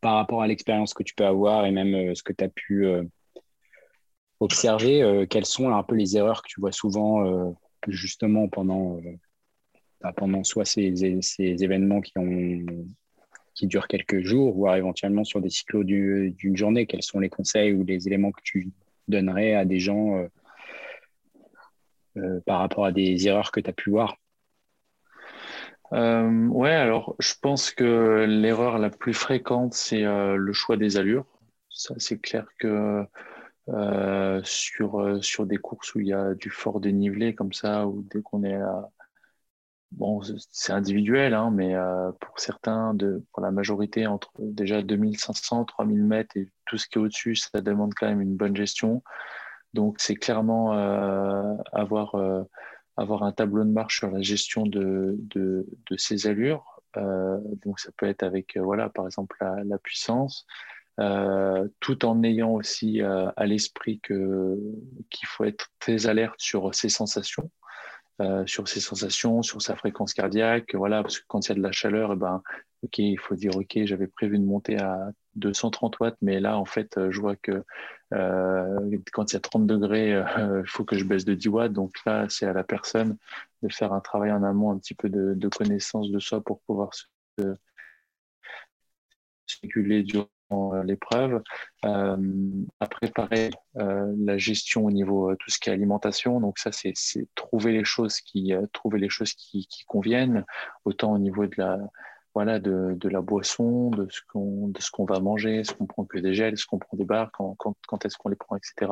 par 0.03 0.17
rapport 0.17 0.43
à 0.43 0.47
l'expérience 0.47 0.93
que 0.93 1.03
tu 1.03 1.15
peux 1.15 1.25
avoir 1.25 1.65
et 1.65 1.71
même 1.71 2.15
ce 2.15 2.23
que 2.23 2.35
tu 2.35 2.45
as 2.45 2.51
pu 2.51 2.87
observer 4.41 5.27
quelles 5.31 5.47
sont 5.47 5.73
un 5.73 5.83
peu 5.83 5.95
les 5.95 6.19
erreurs 6.19 6.43
que 6.43 6.49
tu 6.49 6.61
vois 6.61 6.73
souvent 6.73 7.55
justement 7.89 8.49
pendant 8.49 9.01
bah, 10.03 10.13
pendant 10.15 10.45
soit 10.45 10.67
ces 10.67 11.05
événements 11.39 12.03
qui 12.03 12.13
ont 12.19 12.87
qui 13.55 13.67
durent 13.67 13.89
quelques 13.89 14.21
jours, 14.21 14.55
voire 14.55 14.77
éventuellement 14.77 15.25
sur 15.25 15.41
des 15.41 15.51
cyclos 15.51 15.85
d'une 15.85 16.57
journée 16.57 16.87
Quels 16.87 17.03
sont 17.03 17.21
les 17.21 17.29
conseils 17.29 17.73
ou 17.73 17.85
les 17.85 18.07
éléments 18.07 18.33
que 18.33 18.43
tu 18.43 18.71
donnerais 19.09 19.55
à 19.55 19.65
des 19.65 19.79
gens 19.79 20.17
euh, 20.17 20.29
euh, 22.17 22.41
par 22.47 22.61
rapport 22.61 22.85
à 22.85 22.93
des 22.93 23.27
erreurs 23.29 23.51
que 23.51 23.61
tu 23.61 23.69
as 23.69 23.73
pu 23.73 23.91
voir? 23.91 24.17
Euh, 25.93 26.47
Ouais, 26.49 26.71
alors 26.71 27.15
je 27.19 27.35
pense 27.41 27.71
que 27.71 28.25
l'erreur 28.27 28.79
la 28.79 28.89
plus 28.89 29.15
fréquente, 29.15 29.75
c'est 29.75 30.05
euh, 30.05 30.37
le 30.37 30.53
choix 30.53 30.77
des 30.77 30.97
allures. 30.97 31.27
Ça, 31.69 31.95
c'est 31.99 32.21
clair 32.21 32.47
que 32.59 33.05
sur, 34.45 35.19
sur 35.25 35.47
des 35.47 35.57
courses 35.57 35.95
où 35.95 36.01
il 36.01 36.09
y 36.09 36.13
a 36.13 36.35
du 36.35 36.51
fort 36.51 36.81
dénivelé 36.81 37.35
comme 37.35 37.53
ça, 37.53 37.87
ou 37.87 38.05
dès 38.11 38.21
qu'on 38.21 38.43
est 38.43 38.57
à 38.57 38.91
bon, 39.93 40.21
c'est 40.51 40.73
individuel, 40.73 41.35
hein, 41.35 41.51
mais 41.53 41.75
euh, 41.75 42.11
pour 42.21 42.39
certains, 42.39 42.95
de, 42.95 43.25
pour 43.33 43.43
la 43.43 43.51
majorité, 43.51 44.07
entre 44.07 44.33
déjà 44.39 44.83
2500, 44.83 45.65
3000 45.65 46.05
mètres 46.05 46.37
et 46.37 46.49
tout 46.67 46.79
ce 46.79 46.89
qui 46.89 46.99
est 46.99 47.03
au-dessus, 47.03 47.37
ça 47.37 47.61
demande 47.61 47.93
quand 47.95 48.09
même 48.09 48.21
une 48.21 48.37
bonne 48.37 48.57
gestion. 48.57 49.03
Donc, 49.75 49.97
c'est 49.99 50.17
clairement 50.17 50.75
euh, 50.75 51.55
avoir, 51.73 52.15
euh, 52.15 52.43
avoir 52.97 53.23
un 53.23 53.33
tableau 53.33 53.65
de 53.65 53.71
marche 53.71 53.99
sur 53.99 54.11
la 54.11 54.23
gestion 54.23 54.67
de, 54.67 55.17
de, 55.19 55.67
de 55.91 55.97
ces 55.97 56.27
allures. 56.27 56.81
donc, 56.97 57.81
ça 57.81 57.91
peut 57.97 58.07
être 58.07 58.23
avec, 58.23 58.57
voilà, 58.57 58.89
par 58.89 59.07
exemple, 59.07 59.37
la, 59.41 59.79
puissance, 59.79 60.47
tout 61.81 62.05
en 62.05 62.23
ayant 62.23 62.51
aussi 62.51 63.01
à 63.01 63.47
l'esprit 63.47 64.01
qu'il 64.05 65.27
faut 65.27 65.45
être 65.45 65.69
très 65.79 66.07
alerte 66.07 66.39
sur 66.39 66.75
ses 66.75 66.91
sensations. 66.91 67.51
Euh, 68.21 68.47
sur 68.47 68.69
ses 68.69 68.81
sensations, 68.81 69.43
sur 69.43 69.63
sa 69.63 69.75
fréquence 69.75 70.13
cardiaque. 70.13 70.75
Voilà, 70.75 71.03
parce 71.03 71.19
que 71.19 71.25
quand 71.29 71.47
il 71.47 71.49
y 71.49 71.53
a 71.53 71.55
de 71.55 71.63
la 71.63 71.73
chaleur, 71.73 72.13
eh 72.13 72.17
ben, 72.17 72.43
ok, 72.83 72.99
il 72.99 73.19
faut 73.19 73.35
dire 73.35 73.57
ok, 73.57 73.85
j'avais 73.85 74.07
prévu 74.07 74.39
de 74.39 74.45
monter 74.45 74.79
à 74.79 75.11
230 75.37 75.99
watts, 75.99 76.19
mais 76.21 76.39
là, 76.39 76.59
en 76.59 76.67
fait, 76.67 77.11
je 77.11 77.21
vois 77.21 77.37
que 77.37 77.65
euh, 78.13 78.99
quand 79.13 79.33
il 79.33 79.35
y 79.35 79.37
a 79.37 79.41
30 79.41 79.67
degrés, 79.67 80.11
il 80.39 80.67
faut 80.67 80.85
que 80.85 80.99
je 80.99 81.05
baisse 81.05 81.25
de 81.25 81.35
10 81.35 81.49
watts. 81.49 81.73
Donc 81.73 81.95
là, 82.05 82.27
c'est 82.29 82.47
à 82.47 82.53
la 82.53 82.65
personne 82.65 83.17
de 83.63 83.73
faire 83.73 83.93
un 83.93 84.01
travail 84.01 84.31
en 84.33 84.43
amont, 84.43 84.73
un 84.73 84.79
petit 84.79 84.95
peu 84.95 85.09
de, 85.09 85.49
connaissance 85.49 86.11
de 86.11 86.19
soi 86.19 86.43
pour 86.43 86.61
pouvoir 86.63 86.95
se, 86.95 87.05
durant 89.65 90.25
euh, 90.25 90.27
l'épreuve. 90.85 91.43
Euh, 91.85 92.17
après, 92.81 93.09
pareil, 93.09 93.51
euh, 93.77 94.13
la 94.19 94.39
gestion 94.39 94.85
au 94.87 94.91
niveau 94.91 95.35
tout 95.37 95.51
ce 95.51 95.59
qui 95.59 95.71
est 95.71 95.73
alimentation. 95.73 96.41
Donc 96.41 96.59
ça, 96.59 96.71
c'est 96.73 96.95
trouver 97.35 97.73
les 97.73 97.85
choses 97.85 98.21
qui 98.21 98.53
trouver 98.73 98.99
les 98.99 99.09
choses 99.09 99.33
qui, 99.35 99.67
qui, 99.67 99.85
conviennent, 99.85 100.45
autant 100.85 101.13
au 101.13 101.19
niveau 101.19 101.47
de 101.47 101.55
la 101.57 101.79
voilà, 102.35 102.59
de, 102.59 102.95
de, 102.99 103.09
la 103.09 103.21
boisson, 103.21 103.91
de 103.91 104.07
ce 104.11 104.21
qu'on 104.33 104.69
de 104.69 104.81
ce 104.81 104.91
qu'on 104.91 105.05
va 105.05 105.21
manger, 105.21 105.57
est-ce 105.57 105.75
qu'on 105.75 105.87
prend 105.87 106.05
que 106.05 106.19
des 106.19 106.33
gels, 106.35 106.55
est-ce 106.55 106.67
qu'on 106.67 106.79
prend 106.79 106.97
des 106.97 107.05
barres, 107.05 107.31
quand, 107.33 107.55
quand, 107.59 107.77
quand 107.87 108.05
est-ce 108.07 108.17
qu'on 108.17 108.31
les 108.31 108.37
prend, 108.37 108.57
etc. 108.57 108.91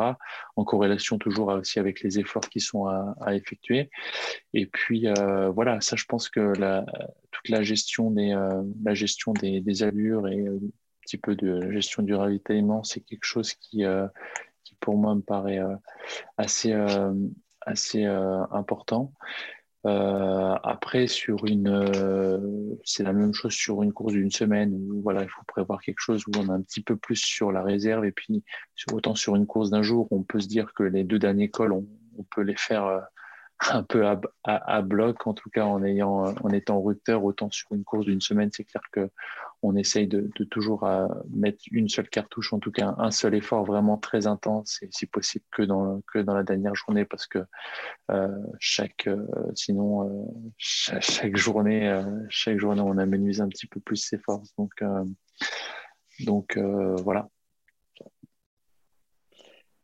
En 0.56 0.64
corrélation 0.64 1.18
toujours 1.18 1.48
aussi 1.48 1.78
avec 1.78 2.02
les 2.02 2.18
efforts 2.18 2.48
qui 2.48 2.60
sont 2.60 2.86
à, 2.86 3.34
effectuer. 3.34 3.90
Et 4.52 4.66
puis 4.66 5.06
euh, 5.08 5.48
voilà, 5.50 5.80
ça 5.80 5.96
je 5.96 6.04
pense 6.04 6.28
que 6.28 6.52
toute 7.30 7.48
la 7.48 7.62
gestion 7.62 8.10
des 8.10 8.32
euh, 8.32 8.62
la 8.84 8.94
gestion 8.94 9.32
des, 9.32 9.60
des 9.60 9.82
allures 9.82 10.28
et 10.28 10.40
euh, 10.40 10.58
petit 11.10 11.18
peu 11.18 11.34
de 11.34 11.70
gestion 11.72 12.02
du 12.02 12.14
ravitaillement, 12.14 12.82
c'est 12.84 13.00
quelque 13.00 13.24
chose 13.24 13.54
qui 13.54 13.84
euh, 13.84 14.06
qui 14.64 14.76
pour 14.76 14.96
moi 14.96 15.14
me 15.14 15.22
paraît 15.22 15.60
assez 16.36 16.72
assez 17.66 18.04
important. 18.04 19.12
Euh, 19.86 20.54
après, 20.62 21.06
sur 21.06 21.46
une, 21.46 21.68
euh, 21.68 22.38
c'est 22.84 23.02
la 23.02 23.14
même 23.14 23.32
chose 23.32 23.52
sur 23.52 23.82
une 23.82 23.94
course 23.94 24.12
d'une 24.12 24.30
semaine 24.30 24.74
où 24.74 25.00
voilà, 25.00 25.22
il 25.22 25.28
faut 25.28 25.42
prévoir 25.46 25.80
quelque 25.80 26.00
chose 26.00 26.22
où 26.26 26.32
on 26.38 26.50
a 26.50 26.52
un 26.52 26.60
petit 26.60 26.82
peu 26.82 26.96
plus 26.96 27.16
sur 27.16 27.50
la 27.50 27.62
réserve 27.62 28.04
et 28.04 28.12
puis 28.12 28.44
autant 28.92 29.14
sur 29.14 29.36
une 29.36 29.46
course 29.46 29.70
d'un 29.70 29.82
jour, 29.82 30.06
on 30.10 30.22
peut 30.22 30.40
se 30.40 30.48
dire 30.48 30.74
que 30.74 30.82
les 30.82 31.04
deux 31.04 31.18
derniers 31.18 31.48
cols, 31.48 31.72
on, 31.72 31.86
peut 32.34 32.42
les 32.42 32.56
faire 32.56 32.84
euh, 32.84 33.00
un 33.72 33.82
peu 33.82 34.04
à, 34.44 34.82
bloc, 34.82 35.26
en 35.26 35.32
tout 35.32 35.48
cas 35.48 35.64
en 35.64 35.82
ayant, 35.82 36.34
en 36.42 36.50
étant 36.50 36.82
rupteur, 36.82 37.24
autant 37.24 37.50
sur 37.50 37.72
une 37.72 37.84
course 37.84 38.04
d'une 38.04 38.20
semaine, 38.20 38.50
c'est 38.52 38.64
clair 38.64 38.82
que 38.92 39.08
on 39.62 39.76
essaye 39.76 40.06
de, 40.06 40.30
toujours 40.50 40.84
euh, 40.84 41.06
mettre 41.30 41.62
une 41.70 41.88
seule 41.88 42.08
cartouche, 42.08 42.52
en 42.52 42.58
tout 42.58 42.72
cas 42.72 42.94
un 42.98 43.10
seul 43.10 43.34
effort 43.34 43.64
vraiment 43.64 43.98
très 43.98 44.26
intense, 44.26 44.82
et 44.82 44.88
si 44.90 45.06
possible 45.06 45.44
que 45.50 45.62
dans, 45.62 46.00
que 46.12 46.18
dans 46.18 46.34
la 46.34 46.42
dernière 46.42 46.74
journée, 46.74 47.04
parce 47.04 47.26
que 47.26 47.40
euh, 48.10 48.28
chaque, 48.58 49.06
euh, 49.06 49.26
sinon 49.54 50.32
chaque, 50.56 51.36
journée, 51.36 52.02
chaque 52.30 52.58
journée, 52.58 52.80
on 52.80 52.96
amenuise 52.96 53.40
un 53.40 53.48
petit 53.48 53.66
peu 53.66 53.80
plus 53.80 53.96
ses 53.96 54.18
forces. 54.18 54.54
Donc, 54.56 54.72
donc 56.20 56.58
voilà. 57.02 57.28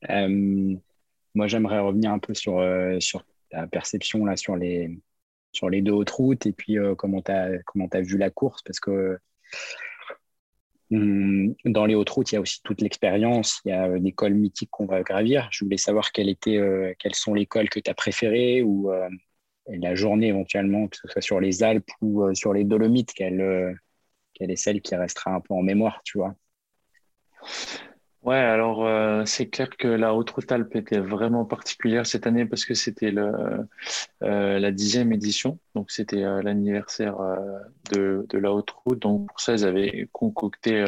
moi, 0.08 1.46
j'aimerais 1.46 1.80
revenir 1.80 2.12
un 2.12 2.18
peu 2.18 2.34
sur, 2.34 2.62
sur 3.00 3.24
ta 3.50 3.66
perception 3.66 4.24
là 4.24 4.36
sur 4.36 4.56
les 4.56 4.98
sur 5.52 5.70
les 5.70 5.80
deux 5.80 5.92
hautes 5.92 6.10
routes 6.10 6.46
et 6.46 6.52
puis 6.52 6.76
comment 6.98 7.22
tu 7.22 7.30
as 7.30 7.50
as 7.92 8.00
vu 8.00 8.18
la 8.18 8.30
course 8.30 8.62
parce 8.62 8.80
que 8.80 9.18
dans 10.90 11.86
les 11.86 11.94
hautes 11.94 12.10
routes, 12.10 12.32
il 12.32 12.36
y 12.36 12.38
a 12.38 12.40
aussi 12.40 12.60
toute 12.62 12.80
l'expérience, 12.80 13.60
il 13.64 13.70
y 13.70 13.72
a 13.72 13.98
des 13.98 14.12
cols 14.12 14.34
mythiques 14.34 14.70
qu'on 14.70 14.86
va 14.86 15.02
gravir. 15.02 15.48
Je 15.50 15.64
voulais 15.64 15.76
savoir 15.76 16.12
quel 16.12 16.28
était, 16.28 16.58
euh, 16.58 16.92
sont 17.12 17.34
les 17.34 17.46
cols 17.46 17.68
que 17.68 17.80
tu 17.80 17.90
as 17.90 17.94
préférés 17.94 18.62
ou 18.62 18.92
euh, 18.92 19.08
la 19.66 19.94
journée 19.94 20.28
éventuellement, 20.28 20.86
que 20.88 20.96
ce 20.96 21.08
soit 21.08 21.22
sur 21.22 21.40
les 21.40 21.62
Alpes 21.62 21.90
ou 22.00 22.22
euh, 22.22 22.34
sur 22.34 22.52
les 22.52 22.64
Dolomites, 22.64 23.12
quelle, 23.12 23.76
quelle 24.34 24.50
est 24.50 24.56
celle 24.56 24.80
qui 24.80 24.94
restera 24.94 25.32
un 25.32 25.40
peu 25.40 25.54
en 25.54 25.62
mémoire, 25.62 26.00
tu 26.04 26.18
vois? 26.18 26.34
euh, 27.42 27.85
c'est 29.26 29.48
clair 29.48 29.68
que 29.76 29.88
la 29.88 30.14
Haute 30.14 30.30
Route 30.30 30.50
Alpes 30.52 30.74
était 30.76 30.98
vraiment 30.98 31.44
particulière 31.44 32.06
cette 32.06 32.26
année 32.26 32.46
parce 32.46 32.64
que 32.64 32.74
c'était 32.74 33.12
euh, 33.14 34.58
la 34.58 34.72
dixième 34.72 35.12
édition, 35.12 35.58
donc 35.74 35.90
c'était 35.90 36.24
euh, 36.24 36.42
l'anniversaire 36.42 37.20
euh, 37.20 38.22
de, 38.28 38.38
la 38.38 38.52
Haute 38.52 38.70
Route. 38.70 39.00
Donc 39.00 39.28
pour 39.28 39.40
ça, 39.40 39.54
ils 39.54 39.64
avaient 39.64 40.08
concocté 40.12 40.84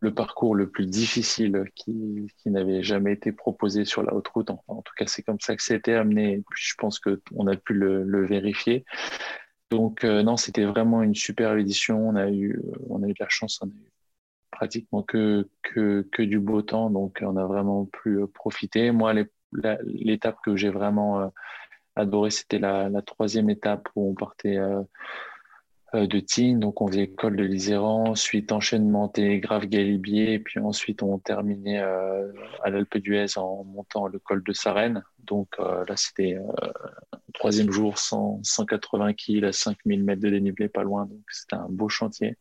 le 0.00 0.14
parcours 0.14 0.54
le 0.54 0.68
plus 0.68 0.86
difficile 0.86 1.64
qui, 1.74 2.28
n'avait 2.46 2.82
jamais 2.82 3.12
été 3.12 3.32
proposé 3.32 3.84
sur 3.84 4.02
la 4.02 4.14
Haute 4.14 4.28
Route. 4.28 4.50
En 4.50 4.82
tout 4.82 4.92
cas, 4.96 5.06
c'est 5.06 5.22
comme 5.22 5.40
ça 5.40 5.56
que 5.56 5.62
c'était 5.62 5.94
amené. 5.94 6.42
Puis 6.50 6.64
je 6.68 6.74
pense 6.76 6.98
que 6.98 7.20
on 7.34 7.46
a 7.46 7.56
pu 7.56 7.74
le, 7.74 8.26
vérifier. 8.26 8.84
Donc 9.70 10.04
non, 10.04 10.36
c'était 10.36 10.64
vraiment 10.64 11.02
une 11.02 11.14
super 11.14 11.56
édition. 11.56 12.08
On 12.08 12.16
a 12.16 12.30
eu, 12.30 12.60
on 12.88 13.02
a 13.02 13.06
eu 13.06 13.12
de 13.12 13.20
la 13.20 13.28
chance, 13.28 13.62
pratiquement 14.62 15.02
que, 15.02 15.48
que, 15.62 16.06
que, 16.12 16.22
du 16.22 16.38
beau 16.38 16.62
temps, 16.62 16.88
donc 16.88 17.18
on 17.20 17.36
a 17.36 17.44
vraiment 17.46 17.86
pu 17.86 18.10
euh, 18.20 18.28
profiter. 18.28 18.92
Moi, 18.92 19.12
l'étape 19.82 20.36
que 20.44 20.54
j'ai 20.54 20.70
vraiment 20.70 21.20
euh, 21.20 21.26
adoré, 21.96 22.30
c'était 22.30 22.60
la, 22.60 22.88
troisième 23.04 23.50
étape 23.50 23.88
où 23.96 24.10
on 24.10 24.14
partait 24.14 24.58
euh, 24.58 24.84
de 25.94 26.20
Tignes, 26.20 26.60
donc 26.60 26.80
on 26.80 26.86
faisait 26.86 27.02
école 27.02 27.34
de 27.34 27.42
l'Iséran, 27.42 28.10
ensuite 28.10 28.52
enchaînement 28.52 29.08
télégraphe 29.08 29.66
Galibier, 29.66 30.34
et 30.34 30.38
puis 30.38 30.60
ensuite 30.60 31.02
on 31.02 31.18
terminait 31.18 31.80
à 31.80 32.70
l'Alpe 32.70 32.98
d'Huez 32.98 33.36
en 33.38 33.64
montant 33.64 34.06
le 34.06 34.20
col 34.20 34.44
de 34.44 34.52
Sarenne. 34.52 35.02
Donc 35.24 35.58
là, 35.58 35.96
c'était 35.96 36.38
troisième 37.42 37.72
jour, 37.72 37.98
100, 37.98 38.38
180 38.44 39.14
kg 39.14 39.44
à 39.46 39.52
5000 39.52 40.04
mètres 40.04 40.22
de 40.22 40.30
dénivelé, 40.30 40.68
pas 40.68 40.84
loin. 40.84 41.06
Donc 41.06 41.22
c'était 41.28 41.56
un 41.56 41.66
beau 41.68 41.88
chantier. 41.88 42.38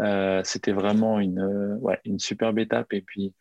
Euh, 0.00 0.40
c'était 0.44 0.70
vraiment 0.70 1.18
une, 1.18 1.40
euh, 1.40 1.96
une 2.04 2.20
superbe 2.20 2.60
étape 2.60 2.92
et 2.92 3.00
puis 3.00 3.34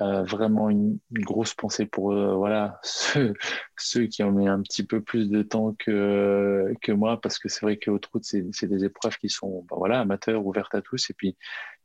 euh, 0.00 0.22
vraiment 0.22 0.70
une, 0.70 1.00
grosse 1.10 1.52
pensée 1.52 1.84
pour 1.84 2.14
voilà 2.14 2.80
ceux, 3.76 4.06
qui 4.06 4.22
ont 4.22 4.32
mis 4.32 4.48
un 4.48 4.62
petit 4.62 4.84
peu 4.86 5.02
plus 5.02 5.28
de 5.28 5.42
temps 5.42 5.74
que, 5.78 6.72
moi 6.92 7.20
parce 7.20 7.38
que 7.38 7.50
c'est 7.50 7.66
vrai 7.66 7.76
que 7.76 7.90
route 7.90 8.24
c'est 8.24 8.66
des 8.66 8.84
épreuves 8.86 9.18
qui 9.18 9.28
sont 9.28 9.66
bah, 9.68 9.76
voilà 9.76 10.00
amateurs 10.00 10.46
ouvertes 10.46 10.74
à 10.74 10.80
tous 10.80 11.10
et 11.10 11.14
puis 11.14 11.36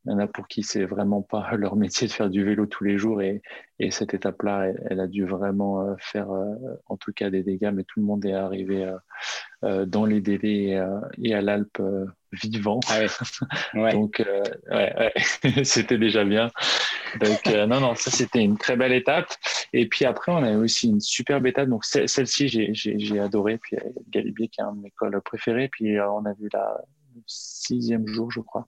il 0.06 0.12
y 0.12 0.16
en 0.16 0.20
a 0.20 0.28
pour 0.28 0.48
qui 0.48 0.64
c'est 0.64 0.84
vraiment 0.84 1.22
pas 1.22 1.52
leur 1.58 1.76
métier 1.76 2.08
de 2.08 2.12
faire 2.12 2.30
du 2.30 2.44
vélo 2.44 2.66
tous 2.66 2.84
les 2.84 2.98
jours 2.98 3.22
et, 3.22 3.42
et 3.80 3.92
cette 3.92 4.14
étape-là, 4.14 4.68
elle, 4.68 4.88
elle, 4.90 5.00
a 5.00 5.08
dû 5.08 5.26
vraiment 5.26 5.82
euh, 5.82 5.96
faire 6.00 6.32
euh, 6.32 6.56
en 6.88 6.98
tout 6.98 7.12
cas 7.14 7.30
des 7.30 7.44
dégâts, 7.44 7.72
mais 7.74 7.84
tout 7.84 8.00
le 8.00 8.06
monde 8.06 8.26
est 8.26 8.34
arrivé 8.34 8.86
euh, 8.86 8.98
euh 9.64 9.86
dans 9.86 10.06
les 10.06 10.22
délais 10.22 10.78
et, 11.22 11.34
à 11.34 11.42
l'Alpe 11.42 11.82
vivant. 12.32 12.80
Ah 12.90 13.00
ouais. 13.00 13.08
Ouais. 13.82 13.92
Donc 13.94 14.24
ouais, 14.72 14.94
ouais. 14.98 15.64
c'était 15.64 15.98
déjà 15.98 16.24
bien. 16.24 16.52
Donc 17.20 17.46
non, 17.46 17.80
non, 17.80 17.96
ça 17.96 18.12
c'était 18.12 18.44
une 18.44 18.58
très 18.58 18.76
belle 18.76 18.94
étape. 18.94 19.28
Et 19.72 19.88
puis 19.88 20.06
après, 20.06 20.32
on 20.32 20.44
a 20.44 20.52
eu 20.52 20.58
aussi 20.58 20.90
une 20.90 21.00
superbe 21.00 21.48
étape. 21.48 21.70
Donc 21.70 21.86
celle-ci, 21.86 22.48
j'ai 22.48 23.20
adoré. 23.20 23.58
Puis 23.58 23.78
Galibier 24.10 24.50
qui 24.50 24.62
est 24.62 24.64
un 24.64 24.74
de 24.74 24.82
mes 24.82 24.92
cols 24.92 25.20
préférés. 25.22 25.70
Puis 25.70 26.00
on 26.00 26.26
a 26.26 26.34
vu 26.34 26.50
la 26.52 26.82
sixième 27.26 28.08
jour, 28.08 28.32
je 28.32 28.42
crois. 28.42 28.68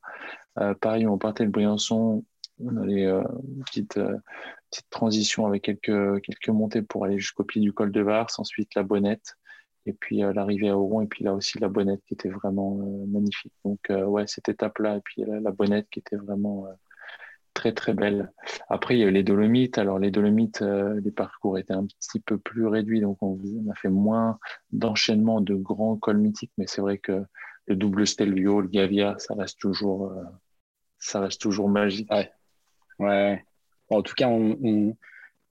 Euh, 0.60 0.74
pareil, 0.74 1.08
on 1.08 1.18
partait 1.18 1.46
de 1.46 1.52
Briançon, 1.52 2.24
on 2.60 2.78
allait 2.78 3.06
euh, 3.06 3.24
une 3.44 3.64
petite, 3.64 3.98
euh, 3.98 4.18
petite 4.72 4.90
transition 4.90 5.46
avec 5.46 5.64
quelques, 5.64 6.22
quelques 6.22 6.50
montées 6.50 6.82
pour 6.82 7.06
aller 7.06 7.20
jusqu'au 7.20 7.44
pied 7.44 7.62
du 7.62 7.74
col 7.74 7.92
de 7.92 8.02
Vars, 8.02 8.30
ensuite 8.38 8.74
la 8.76 8.84
Bonnette, 8.84 9.36
et 9.86 9.94
puis 9.94 10.18
l'arrivée 10.18 10.70
à 10.70 10.78
Auron, 10.78 11.02
et 11.02 11.08
puis 11.08 11.24
là 11.24 11.34
aussi 11.34 11.60
la 11.60 11.68
Bonnette 11.68 12.02
qui 12.08 12.16
était 12.16 12.30
vraiment 12.30 12.76
magnifique. 13.08 13.54
Donc 13.64 13.80
ouais, 13.90 14.26
cette 14.26 14.50
étape-là, 14.50 14.98
et 14.98 15.02
puis 15.02 15.24
la, 15.28 15.52
Bonnette 15.52 15.88
qui 15.92 16.00
était 16.00 16.16
vraiment 16.16 16.66
très 17.54 17.72
très 17.72 17.94
belle. 17.94 18.32
Après, 18.68 18.96
il 18.96 19.02
y 19.02 19.04
a 19.04 19.08
eu 19.08 19.12
les 19.12 19.22
Dolomites. 19.22 19.78
Alors 19.78 20.00
les 20.00 20.10
Dolomites, 20.10 20.62
les 20.62 21.12
parcours 21.12 21.60
étaient 21.60 21.74
un 21.74 21.86
petit 21.86 22.20
peu 22.20 22.40
plus 22.40 22.66
réduits, 22.66 23.00
donc 23.00 23.22
on, 23.22 23.40
on 23.68 23.72
a 23.72 23.76
fait 23.76 23.90
moins 23.90 24.40
d'enchaînement 24.72 25.40
de 25.40 25.54
grands 25.54 25.98
cols 25.98 26.18
mythiques, 26.18 26.54
mais 26.58 26.66
c'est 26.66 26.82
vrai 26.82 26.98
que 26.98 27.24
le 27.68 27.76
double 27.76 28.08
Stelvio, 28.08 28.62
le 28.62 28.68
Gavia, 28.68 29.16
ça 29.20 29.36
reste 29.36 29.60
toujours, 29.60 30.12
ça 31.06 31.20
reste 31.20 31.42
toujours 31.42 31.70
magique. 31.70 32.12
Ouais. 32.12 32.32
ouais. 33.00 33.44
Bon, 33.90 33.98
en 33.98 34.02
tout 34.02 34.16
cas, 34.16 34.28
on, 34.28 34.58
on, 34.64 34.98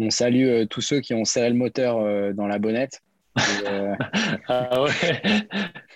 on 0.00 0.10
salue 0.10 0.48
euh, 0.48 0.66
tous 0.66 0.80
ceux 0.80 1.00
qui 1.00 1.14
ont 1.14 1.24
serré 1.24 1.48
le 1.48 1.54
moteur 1.54 1.98
euh, 1.98 2.32
dans 2.32 2.46
la 2.46 2.58
bonnette. 2.58 3.00
Et, 3.36 3.68
euh, 3.68 3.94
ah 4.48 4.82
ouais, 4.82 4.88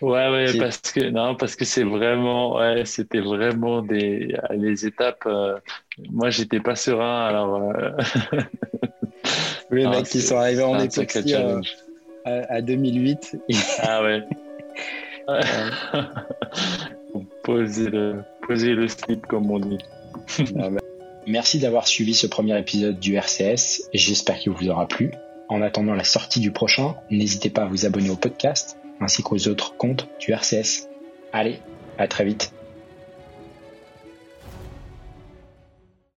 ouais, 0.00 0.30
ouais, 0.30 0.58
parce 0.58 0.80
que 0.80 1.10
non, 1.10 1.36
parce 1.36 1.56
que 1.56 1.64
c'est 1.64 1.84
vraiment, 1.84 2.56
ouais, 2.56 2.84
c'était 2.84 3.20
vraiment 3.20 3.82
des 3.82 4.36
les 4.50 4.86
étapes. 4.86 5.28
Moi, 6.10 6.30
j'étais 6.30 6.60
pas 6.60 6.76
serein, 6.76 7.26
alors. 7.26 7.72
les 9.70 9.86
mecs 9.86 10.06
qui 10.06 10.20
sont 10.20 10.36
arrivés 10.36 10.62
en 10.62 10.78
époxy 10.80 11.34
à, 11.34 11.60
à 12.24 12.60
2008. 12.60 13.36
ah 13.82 14.02
ouais. 14.02 14.24
poser, 17.44 17.90
le, 17.90 18.22
Ah. 20.58 20.70
Merci 21.26 21.58
d'avoir 21.58 21.86
suivi 21.86 22.14
ce 22.14 22.26
premier 22.26 22.58
épisode 22.58 22.98
du 22.98 23.14
RCS. 23.14 23.90
J'espère 23.92 24.38
qu'il 24.38 24.52
vous 24.52 24.68
aura 24.68 24.88
plu. 24.88 25.12
En 25.48 25.60
attendant 25.60 25.94
la 25.94 26.04
sortie 26.04 26.40
du 26.40 26.52
prochain, 26.52 26.94
n'hésitez 27.10 27.50
pas 27.50 27.62
à 27.62 27.66
vous 27.66 27.84
abonner 27.84 28.10
au 28.10 28.16
podcast 28.16 28.78
ainsi 29.00 29.22
qu'aux 29.22 29.48
autres 29.48 29.76
comptes 29.76 30.08
du 30.18 30.32
RCS. 30.32 30.88
Allez, 31.32 31.60
à 31.98 32.08
très 32.08 32.24
vite. 32.24 32.52